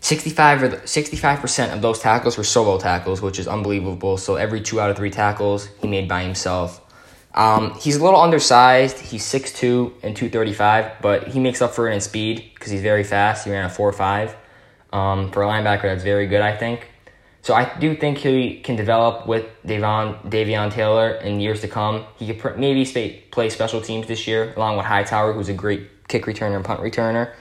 65 0.00 0.62
or 0.62 0.70
65% 0.70 1.72
of 1.72 1.80
those 1.80 2.00
tackles 2.00 2.36
were 2.36 2.44
solo 2.44 2.78
tackles, 2.78 3.22
which 3.22 3.38
is 3.38 3.46
unbelievable. 3.46 4.16
So 4.16 4.34
every 4.36 4.60
two 4.60 4.80
out 4.80 4.90
of 4.90 4.96
three 4.96 5.10
tackles 5.10 5.68
he 5.80 5.88
made 5.88 6.08
by 6.08 6.22
himself. 6.22 6.84
Um, 7.34 7.74
he's 7.78 7.96
a 7.96 8.04
little 8.04 8.20
undersized. 8.20 8.98
He's 8.98 9.24
6'2 9.24 9.92
and 10.02 10.16
235, 10.16 11.00
but 11.00 11.28
he 11.28 11.38
makes 11.38 11.62
up 11.62 11.72
for 11.72 11.88
it 11.88 11.94
in 11.94 12.00
speed 12.00 12.50
because 12.54 12.72
he's 12.72 12.82
very 12.82 13.04
fast. 13.04 13.44
He 13.44 13.52
ran 13.52 13.64
a 13.64 13.68
4'5. 13.68 14.34
Um, 14.92 15.30
for 15.30 15.42
a 15.42 15.46
linebacker, 15.46 15.82
that's 15.82 16.02
very 16.02 16.26
good, 16.26 16.40
I 16.40 16.56
think. 16.56 16.88
So 17.42 17.54
I 17.54 17.72
do 17.78 17.96
think 17.96 18.18
he 18.18 18.60
can 18.60 18.76
develop 18.76 19.26
with 19.26 19.46
Davon, 19.64 20.14
Davion 20.28 20.72
Taylor 20.72 21.12
in 21.12 21.40
years 21.40 21.60
to 21.62 21.68
come. 21.68 22.04
He 22.18 22.26
could 22.26 22.38
pr- 22.38 22.58
maybe 22.58 22.84
sp- 22.84 23.30
play 23.30 23.48
special 23.48 23.80
teams 23.80 24.06
this 24.06 24.26
year, 24.26 24.52
along 24.56 24.76
with 24.76 24.86
Hightower, 24.86 25.32
who's 25.32 25.48
a 25.48 25.54
great 25.54 26.08
kick 26.08 26.26
returner 26.26 26.56
and 26.56 26.64
punt 26.64 26.80
returner. 26.80 27.32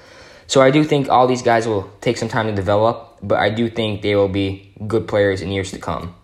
So 0.47 0.61
I 0.61 0.71
do 0.71 0.83
think 0.83 1.09
all 1.09 1.27
these 1.27 1.41
guys 1.41 1.67
will 1.67 1.91
take 1.99 2.17
some 2.17 2.29
time 2.29 2.47
to 2.47 2.53
develop, 2.53 3.17
but 3.21 3.39
I 3.39 3.49
do 3.49 3.69
think 3.69 4.01
they 4.01 4.15
will 4.15 4.29
be 4.29 4.71
good 4.87 5.07
players 5.07 5.41
in 5.41 5.51
years 5.51 5.71
to 5.71 5.79
come. 5.79 6.15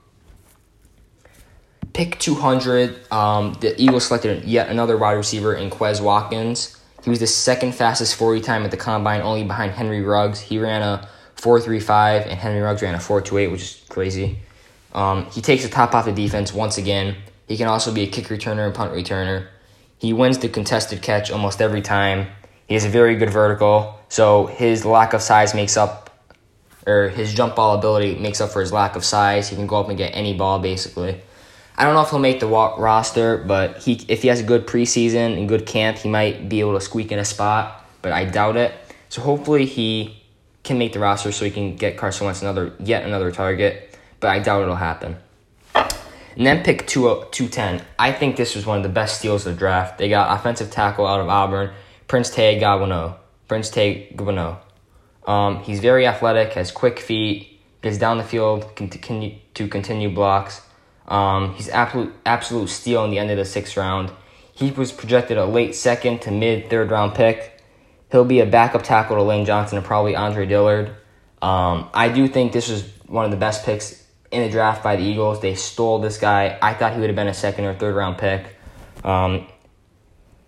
Pick 1.92 2.18
200, 2.20 3.12
um, 3.12 3.54
the 3.60 3.80
Eagles 3.80 4.06
selected 4.06 4.46
yet 4.46 4.70
another 4.70 4.98
wide 4.98 5.14
receiver 5.14 5.54
in 5.54 5.70
Quez 5.70 6.02
Watkins. 6.02 6.80
He 7.04 7.10
was 7.10 7.20
the 7.20 7.28
second 7.28 7.76
fastest 7.76 8.16
40 8.16 8.42
time 8.42 8.64
at 8.64 8.72
the 8.72 8.78
combine, 8.78 9.22
only 9.22 9.44
behind 9.44 9.74
Henry 9.74 10.02
Ruggs. 10.02 10.40
He 10.40 10.58
ran 10.58 10.82
a 10.82 11.08
4.35, 11.43 12.27
and 12.27 12.39
Henry 12.39 12.62
Ruggs 12.62 12.82
ran 12.82 12.95
a 12.95 12.99
4.28, 12.99 13.51
which 13.51 13.62
is 13.62 13.86
crazy. 13.89 14.39
Um, 14.93 15.25
he 15.32 15.41
takes 15.41 15.63
the 15.63 15.69
top 15.69 15.93
off 15.93 16.06
the 16.06 16.13
defense 16.13 16.53
once 16.53 16.77
again. 16.77 17.17
He 17.47 17.58
can 17.58 17.67
also 17.67 17.93
be 17.93 18.03
a 18.03 18.08
kick 18.08 18.25
returner 18.25 18.65
and 18.65 18.73
punt 18.73 18.93
returner. 18.93 19.47
He 19.97 20.13
wins 20.13 20.38
the 20.38 20.47
contested 20.47 21.01
catch 21.01 21.32
almost 21.32 21.62
every 21.62 21.82
time. 21.82 22.27
He 22.67 22.75
has 22.75 22.86
a 22.86 22.89
very 22.89 23.17
good 23.17 23.29
vertical, 23.29 23.99
so 24.08 24.45
his 24.45 24.86
lack 24.86 25.13
of 25.13 25.21
size 25.21 25.53
makes 25.53 25.75
up, 25.75 26.10
or 26.88 27.10
his 27.10 27.34
jump 27.34 27.56
ball 27.56 27.77
ability 27.77 28.15
makes 28.19 28.39
up 28.39 28.51
for 28.51 28.62
his 28.62 28.71
lack 28.71 28.95
of 28.95 29.03
size. 29.03 29.49
He 29.49 29.58
can 29.58 29.67
go 29.67 29.75
up 29.77 29.89
and 29.89 29.97
get 29.97 30.10
any 30.15 30.34
ball 30.34 30.60
basically. 30.60 31.21
I 31.75 31.84
don't 31.84 31.93
know 31.93 32.01
if 32.01 32.10
he'll 32.10 32.19
make 32.19 32.39
the 32.39 32.47
roster, 32.47 33.38
but 33.38 33.79
he 33.79 34.06
if 34.08 34.21
he 34.21 34.29
has 34.29 34.39
a 34.39 34.43
good 34.43 34.65
preseason 34.65 35.38
and 35.38 35.49
good 35.49 35.65
camp, 35.65 35.97
he 35.97 36.08
might 36.08 36.47
be 36.47 36.62
able 36.62 36.73
to 36.73 36.82
squeak 36.82 37.12
in 37.12 37.19
a 37.19 37.25
spot, 37.25 37.86
but 38.01 38.13
I 38.13 38.25
doubt 38.25 38.56
it. 38.56 38.73
So 39.10 39.21
hopefully 39.21 39.65
he 39.65 40.23
can 40.63 40.78
make 40.78 40.93
the 40.93 40.99
roster 40.99 41.32
so 41.32 41.45
he 41.45 41.52
can 41.52 41.76
get 41.76 41.97
Carson 41.97 42.26
Wentz 42.26 42.41
another 42.41 42.73
yet 42.80 43.04
another 43.04 43.32
target, 43.32 43.97
but 44.19 44.30
I 44.30 44.39
doubt 44.39 44.63
it'll 44.63 44.76
happen. 44.76 45.17
And 45.76 46.47
then 46.47 46.63
pick 46.63 46.88
210. 46.88 47.86
I 47.99 48.12
think 48.12 48.38
this 48.38 48.56
was 48.56 48.65
one 48.65 48.78
of 48.78 48.84
the 48.84 48.89
best 48.89 49.19
steals 49.19 49.45
of 49.45 49.54
the 49.54 49.60
draft. 49.60 49.99
They 49.99 50.10
got 50.10 50.36
offensive 50.36 50.71
tackle 50.71 51.06
out 51.06 51.19
of 51.19 51.30
Auburn, 51.30 51.71
Prince 52.08 52.32
Tega 52.32 52.65
Wanogho. 52.65 53.17
Prince 53.47 53.69
Tega 53.69 54.23
Wanogho. 54.23 54.58
Um, 55.28 55.63
he's 55.63 55.80
very 55.80 56.08
athletic, 56.08 56.54
has 56.54 56.71
quick 56.71 56.99
feet, 56.99 57.60
gets 57.82 57.97
down 57.97 58.17
the 58.17 58.23
field 58.23 58.76
continue 58.76 59.38
to 59.54 59.67
continue 59.67 60.10
blocks. 60.10 60.62
Um, 61.08 61.54
he's 61.56 61.69
absolute 61.69 62.13
absolute 62.26 62.69
steal 62.69 63.04
in 63.06 63.12
the 63.12 63.19
end 63.19 63.30
of 63.30 63.38
the 63.38 63.45
sixth 63.45 63.78
round. 63.78 64.12
He 64.54 64.71
was 64.71 64.91
projected 64.91 65.38
a 65.38 65.45
late 65.45 65.76
second 65.76 66.21
to 66.21 66.32
mid 66.32 66.69
third 66.69 66.91
round 66.91 67.13
pick. 67.13 67.53
He'll 68.13 68.23
be 68.23 68.41
a 68.41 68.45
backup 68.45 68.84
tackle 68.84 69.15
to 69.15 69.23
Lane 69.23 69.43
Johnson 69.43 69.80
and 69.80 69.84
probably 69.86 70.15
Andre 70.15 70.45
Dillard. 70.45 70.89
Um, 71.41 71.89
I 71.95 72.10
do 72.10 72.28
think 72.28 72.54
this 72.54 72.69
was 72.69 72.88
one 73.08 73.26
of 73.26 73.32
the 73.32 73.38
best 73.38 73.65
picks 73.65 74.04
in 74.30 74.43
the 74.43 74.49
draft 74.52 74.84
by 74.84 74.97
the 74.97 75.02
Eagles. 75.02 75.41
They 75.41 75.56
stole 75.56 75.97
this 75.97 76.19
guy. 76.19 76.56
I 76.62 76.76
thought 76.76 76.93
he 76.93 76.99
would 76.99 77.10
have 77.10 77.15
been 77.15 77.28
a 77.28 77.34
second 77.34 77.65
or 77.65 77.73
third 77.73 77.95
round 77.95 78.19
pick. 78.19 78.56
Um, 79.04 79.47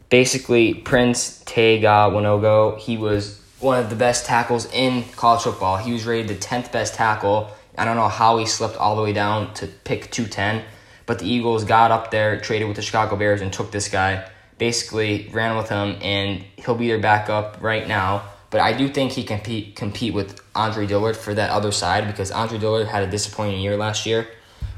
basically, 0.10 0.76
Prince 0.76 1.42
Tega 1.48 2.12
Wanogho, 2.14 2.78
he 2.78 2.98
was 2.98 3.42
one 3.60 3.80
of 3.80 3.90
the 3.90 3.96
best 3.96 4.28
tackles 4.28 4.72
in 4.72 5.04
college 5.16 5.42
football. 5.42 5.78
He 5.78 5.92
was 5.92 6.06
rated 6.06 6.28
the 6.28 6.36
10th 6.36 6.72
best 6.72 6.94
tackle. 6.94 7.50
I 7.80 7.84
don't 7.84 7.96
know 7.96 8.10
how 8.10 8.38
he 8.38 8.46
slipped 8.46 8.78
all 8.78 8.96
the 8.96 9.02
way 9.02 9.12
down 9.12 9.56
to 9.56 9.66
pick 9.66 10.12
210, 10.12 10.64
but 11.08 11.18
the 11.18 11.26
Eagles 11.26 11.64
got 11.64 11.90
up 11.90 12.12
there, 12.12 12.40
traded 12.40 12.68
with 12.68 12.76
the 12.76 12.84
Chicago 12.84 13.16
Bears, 13.16 13.42
and 13.42 13.52
took 13.52 13.72
this 13.72 13.90
guy. 13.90 14.30
Basically, 14.58 15.30
ran 15.34 15.58
with 15.58 15.70
him, 15.70 15.98
and 16.02 16.44
he'll 16.58 16.76
be 16.76 16.88
their 16.88 17.00
backup 17.00 17.62
right 17.62 17.88
now. 17.88 18.24
But 18.50 18.62
I 18.62 18.74
do 18.74 18.88
think 18.88 19.12
he 19.12 19.24
can 19.24 19.40
compete, 19.40 19.76
compete 19.76 20.14
with 20.14 20.40
Andre 20.56 20.88
Dillard 20.88 21.18
for 21.18 21.34
that 21.34 21.50
other 21.50 21.72
side 21.72 22.08
because 22.08 22.32
Andre 22.32 22.58
Dillard 22.58 22.88
had 22.88 23.04
a 23.04 23.12
disappointing 23.12 23.60
year 23.60 23.76
last 23.76 24.06
year 24.06 24.28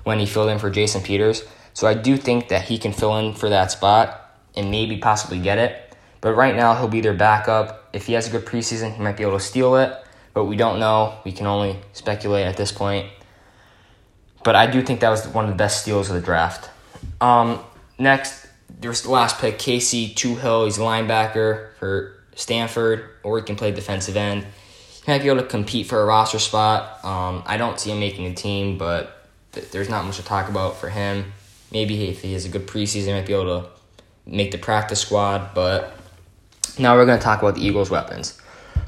when 0.04 0.20
he 0.20 0.26
filled 0.26 0.50
in 0.50 0.58
for 0.58 0.70
Jason 0.70 1.04
Peters. 1.04 1.44
So 1.74 1.86
I 1.86 1.94
do 1.94 2.18
think 2.18 2.48
that 2.48 2.63
he 2.63 2.80
can 2.80 2.92
fill 2.92 3.18
in 3.18 3.34
for 3.36 3.50
that 3.50 3.72
spot 3.72 4.36
and 4.56 4.72
maybe 4.72 4.98
possibly 4.98 5.40
get 5.40 5.60
it. 5.60 5.96
But 6.22 6.34
right 6.34 6.56
now, 6.56 6.74
he'll 6.74 6.88
be 6.88 7.02
their 7.02 7.13
backup. 7.13 7.90
If 7.94 8.08
he 8.08 8.13
has 8.13 8.28
a 8.28 8.32
good 8.32 8.46
preseason, 8.46 8.96
he 8.96 9.02
might 9.02 9.16
be 9.16 9.24
able 9.24 9.38
to 9.38 9.44
steal 9.44 9.76
it. 9.76 9.94
But 10.34 10.46
we 10.46 10.56
don't 10.56 10.80
know. 10.80 11.20
We 11.24 11.32
can 11.32 11.46
only 11.46 11.78
speculate 11.94 12.48
at 12.48 12.58
this 12.58 12.72
point. 12.72 13.08
But 14.44 14.56
I 14.56 14.66
do 14.66 14.82
think 14.82 15.02
that 15.02 15.10
was 15.10 15.28
one 15.28 15.46
of 15.46 15.52
the 15.52 15.56
best 15.56 15.82
steals 15.82 16.10
of 16.10 16.16
the 16.16 16.22
draft. 16.22 16.70
Um, 17.22 17.60
next, 18.00 18.47
there's 18.80 19.01
the 19.01 19.12
last 19.12 19.39
pick, 19.39 19.58
Casey 19.60 20.13
Toohill. 20.13 20.65
He's 20.65 20.77
a 20.77 20.82
linebacker 20.82 21.75
for 21.80 22.13
Stanford, 22.36 23.10
or 23.23 23.38
he 23.38 23.43
can 23.43 23.56
play 23.56 23.71
defensive 23.71 24.15
end. 24.15 24.45
He 25.06 25.12
might 25.12 25.21
be 25.21 25.30
able 25.30 25.41
to 25.41 25.47
compete 25.47 25.88
for 25.88 26.01
a 26.01 26.06
roster 26.06 26.39
spot. 26.39 27.03
Um, 27.03 27.43
I 27.45 27.58
don't 27.58 27.80
see 27.80 27.91
him 27.91 27.99
making 27.99 28.25
a 28.27 28.34
team, 28.34 28.77
but 28.77 29.25
th- 29.53 29.71
there's 29.71 29.89
not 29.89 30.06
much 30.06 30.17
to 30.17 30.23
talk 30.23 30.49
about 30.49 30.77
for 30.77 30.89
him. 30.89 31.34
Maybe 31.71 32.10
if 32.10 32.21
he 32.21 32.34
has 32.34 32.45
a 32.45 32.49
good 32.49 32.67
preseason, 32.67 33.08
he 33.08 33.13
might 33.13 33.25
be 33.25 33.34
able 33.34 33.62
to 33.62 33.69
make 34.25 34.51
the 34.51 34.58
practice 34.58 34.99
squad. 34.99 35.53
But 35.53 35.93
now 36.77 36.95
we're 36.95 37.06
going 37.06 37.17
to 37.17 37.23
talk 37.23 37.41
about 37.41 37.56
the 37.56 37.65
Eagles' 37.65 37.89
weapons. 37.89 38.39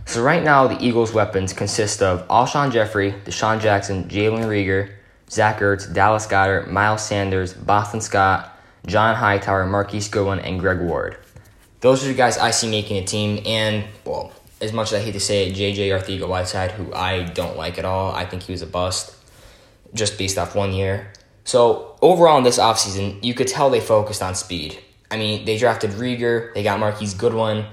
So 0.06 0.22
right 0.22 0.44
now, 0.44 0.68
the 0.68 0.84
Eagles' 0.84 1.14
weapons 1.14 1.54
consist 1.54 2.02
of 2.02 2.28
Alshon 2.28 2.72
Jeffery, 2.72 3.12
DeSean 3.12 3.60
Jackson, 3.62 4.06
Jalen 4.06 4.46
Reagor, 4.46 4.92
Zach 5.30 5.60
Ertz, 5.60 5.92
Dallas 5.92 6.26
Goedert, 6.26 6.70
Miles 6.70 7.06
Sanders, 7.06 7.54
Boston 7.54 8.02
Scott, 8.02 8.59
John 8.90 9.16
Hightower, 9.16 9.66
Marquise 9.66 10.10
Goodwin, 10.10 10.40
and 10.40 10.60
Greg 10.60 10.80
Ward. 10.80 11.18
Those 11.82 12.04
are 12.04 12.08
the 12.08 12.14
guys 12.14 12.38
I 12.38 12.52
see 12.52 12.70
making 12.70 12.98
a 12.98 13.06
team, 13.06 13.42
and, 13.46 13.86
well, 14.04 14.34
as 14.60 14.74
much 14.74 14.92
as 14.92 15.02
I 15.02 15.06
hate 15.06 15.14
to 15.14 15.20
say 15.20 15.48
it, 15.48 15.56
JJ 15.56 15.90
Arcega-Whiteside, 15.90 16.72
who 16.72 16.94
I 16.94 17.24
don't 17.24 17.56
like 17.56 17.78
at 17.78 17.86
all. 17.86 18.12
I 18.12 18.26
think 18.26 18.44
he 18.44 18.52
was 18.52 18.62
a 18.62 18.68
bust 18.68 19.16
just 19.94 20.18
based 20.18 20.38
off 20.38 20.56
one 20.56 20.74
year. 20.74 21.14
So, 21.46 21.96
overall 22.02 22.38
in 22.38 22.44
this 22.44 22.60
offseason, 22.60 23.24
you 23.24 23.34
could 23.34 23.48
tell 23.48 23.70
they 23.70 23.80
focused 23.80 24.22
on 24.22 24.36
speed. 24.36 24.78
I 25.10 25.18
mean, 25.18 25.46
they 25.46 25.58
drafted 25.58 25.92
Reagor, 25.92 26.54
they 26.54 26.64
got 26.64 26.80
Marquise 26.80 27.14
Goodwin, 27.14 27.66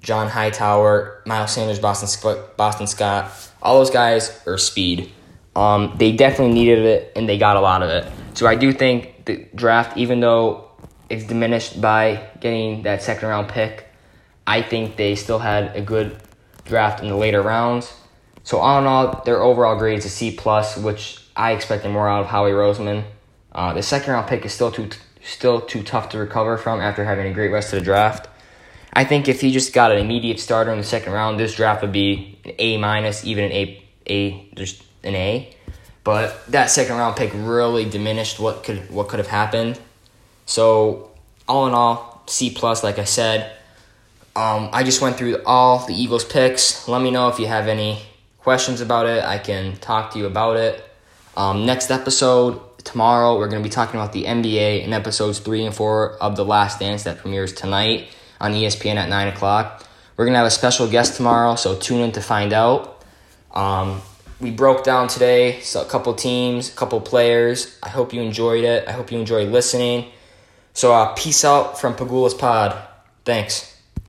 John 0.00 0.28
Hightower, 0.28 1.22
Miles 1.24 1.52
Sanders, 1.52 1.78
Boston, 1.78 2.42
Boston 2.56 2.86
Scott. 2.86 3.30
All 3.62 3.78
those 3.78 3.90
guys 3.90 4.42
are 4.46 4.58
speed. 4.58 5.12
Um, 5.54 5.94
they 5.96 6.12
definitely 6.12 6.54
needed 6.54 6.80
it, 6.80 7.12
and 7.14 7.28
they 7.28 7.38
got 7.38 7.56
a 7.56 7.60
lot 7.60 7.82
of 7.82 7.90
it. 7.90 8.10
So 8.34 8.46
I 8.46 8.56
do 8.56 8.72
think 8.72 9.11
the 9.24 9.46
draft, 9.54 9.96
even 9.96 10.20
though 10.20 10.70
it's 11.08 11.24
diminished 11.24 11.80
by 11.80 12.28
getting 12.40 12.82
that 12.82 13.02
second 13.02 13.28
round 13.28 13.48
pick, 13.48 13.86
I 14.46 14.62
think 14.62 14.96
they 14.96 15.14
still 15.14 15.38
had 15.38 15.76
a 15.76 15.80
good 15.80 16.16
draft 16.64 17.02
in 17.02 17.08
the 17.08 17.16
later 17.16 17.42
rounds. 17.42 17.92
So 18.44 18.58
all 18.58 18.80
in 18.80 18.86
all, 18.86 19.22
their 19.24 19.40
overall 19.40 19.76
grade 19.76 19.98
is 19.98 20.04
a 20.04 20.08
C 20.08 20.34
plus, 20.36 20.76
which 20.76 21.22
I 21.36 21.52
expected 21.52 21.90
more 21.90 22.08
out 22.08 22.22
of 22.22 22.26
Howie 22.26 22.50
Roseman. 22.50 23.04
Uh, 23.52 23.72
the 23.74 23.82
second 23.82 24.12
round 24.12 24.28
pick 24.28 24.44
is 24.44 24.52
still 24.52 24.72
too 24.72 24.88
still 25.24 25.60
too 25.60 25.82
tough 25.82 26.08
to 26.08 26.18
recover 26.18 26.58
from 26.58 26.80
after 26.80 27.04
having 27.04 27.26
a 27.26 27.32
great 27.32 27.52
rest 27.52 27.72
of 27.72 27.78
the 27.78 27.84
draft. 27.84 28.28
I 28.92 29.04
think 29.04 29.28
if 29.28 29.40
he 29.40 29.52
just 29.52 29.72
got 29.72 29.92
an 29.92 29.98
immediate 29.98 30.40
starter 30.40 30.72
in 30.72 30.78
the 30.78 30.84
second 30.84 31.12
round, 31.12 31.38
this 31.38 31.54
draft 31.54 31.82
would 31.82 31.92
be 31.92 32.38
an 32.44 32.54
A 32.58 32.78
minus, 32.78 33.24
even 33.24 33.44
an 33.44 33.52
A 33.52 33.82
A 34.08 34.48
just 34.54 34.82
an 35.04 35.14
A. 35.14 35.54
But 36.04 36.44
that 36.50 36.70
second 36.70 36.96
round 36.96 37.16
pick 37.16 37.32
really 37.34 37.84
diminished 37.84 38.40
what 38.40 38.64
could 38.64 38.90
what 38.90 39.08
could 39.08 39.18
have 39.18 39.28
happened. 39.28 39.80
So 40.46 41.10
all 41.48 41.66
in 41.66 41.74
all, 41.74 42.22
C 42.26 42.50
plus, 42.50 42.82
like 42.82 42.98
I 42.98 43.04
said. 43.04 43.52
Um, 44.34 44.70
I 44.72 44.82
just 44.82 45.02
went 45.02 45.16
through 45.16 45.42
all 45.44 45.86
the 45.86 45.94
Eagles 45.94 46.24
picks. 46.24 46.88
Let 46.88 47.02
me 47.02 47.10
know 47.10 47.28
if 47.28 47.38
you 47.38 47.46
have 47.46 47.68
any 47.68 48.00
questions 48.38 48.80
about 48.80 49.06
it. 49.06 49.22
I 49.22 49.38
can 49.38 49.76
talk 49.76 50.12
to 50.12 50.18
you 50.18 50.26
about 50.26 50.56
it. 50.56 50.82
Um, 51.36 51.66
next 51.66 51.90
episode 51.90 52.60
tomorrow, 52.78 53.38
we're 53.38 53.48
going 53.48 53.62
to 53.62 53.68
be 53.68 53.72
talking 53.72 54.00
about 54.00 54.12
the 54.12 54.24
NBA 54.24 54.84
in 54.84 54.92
episodes 54.92 55.38
three 55.38 55.64
and 55.64 55.74
four 55.74 56.16
of 56.16 56.36
The 56.36 56.44
Last 56.44 56.80
Dance 56.80 57.04
that 57.04 57.18
premieres 57.18 57.52
tonight 57.52 58.08
on 58.40 58.52
ESPN 58.52 58.96
at 58.96 59.08
nine 59.08 59.28
o'clock. 59.28 59.86
We're 60.16 60.24
going 60.24 60.34
to 60.34 60.38
have 60.38 60.46
a 60.46 60.50
special 60.50 60.88
guest 60.88 61.16
tomorrow, 61.16 61.54
so 61.54 61.76
tune 61.76 62.00
in 62.00 62.12
to 62.12 62.20
find 62.20 62.52
out. 62.52 63.04
Um, 63.52 64.00
we 64.42 64.50
broke 64.50 64.84
down 64.84 65.06
today 65.08 65.60
so 65.60 65.80
a 65.80 65.84
couple 65.84 66.12
teams, 66.14 66.70
a 66.70 66.76
couple 66.76 67.00
players. 67.00 67.78
I 67.82 67.88
hope 67.88 68.12
you 68.12 68.20
enjoyed 68.20 68.64
it. 68.64 68.86
I 68.88 68.92
hope 68.92 69.12
you 69.12 69.18
enjoyed 69.18 69.48
listening. 69.48 70.10
So 70.74 70.92
uh, 70.92 71.14
peace 71.14 71.44
out 71.44 71.80
from 71.80 71.94
Pagula's 71.94 72.34
Pod. 72.34 72.76
Thanks. 73.24 73.71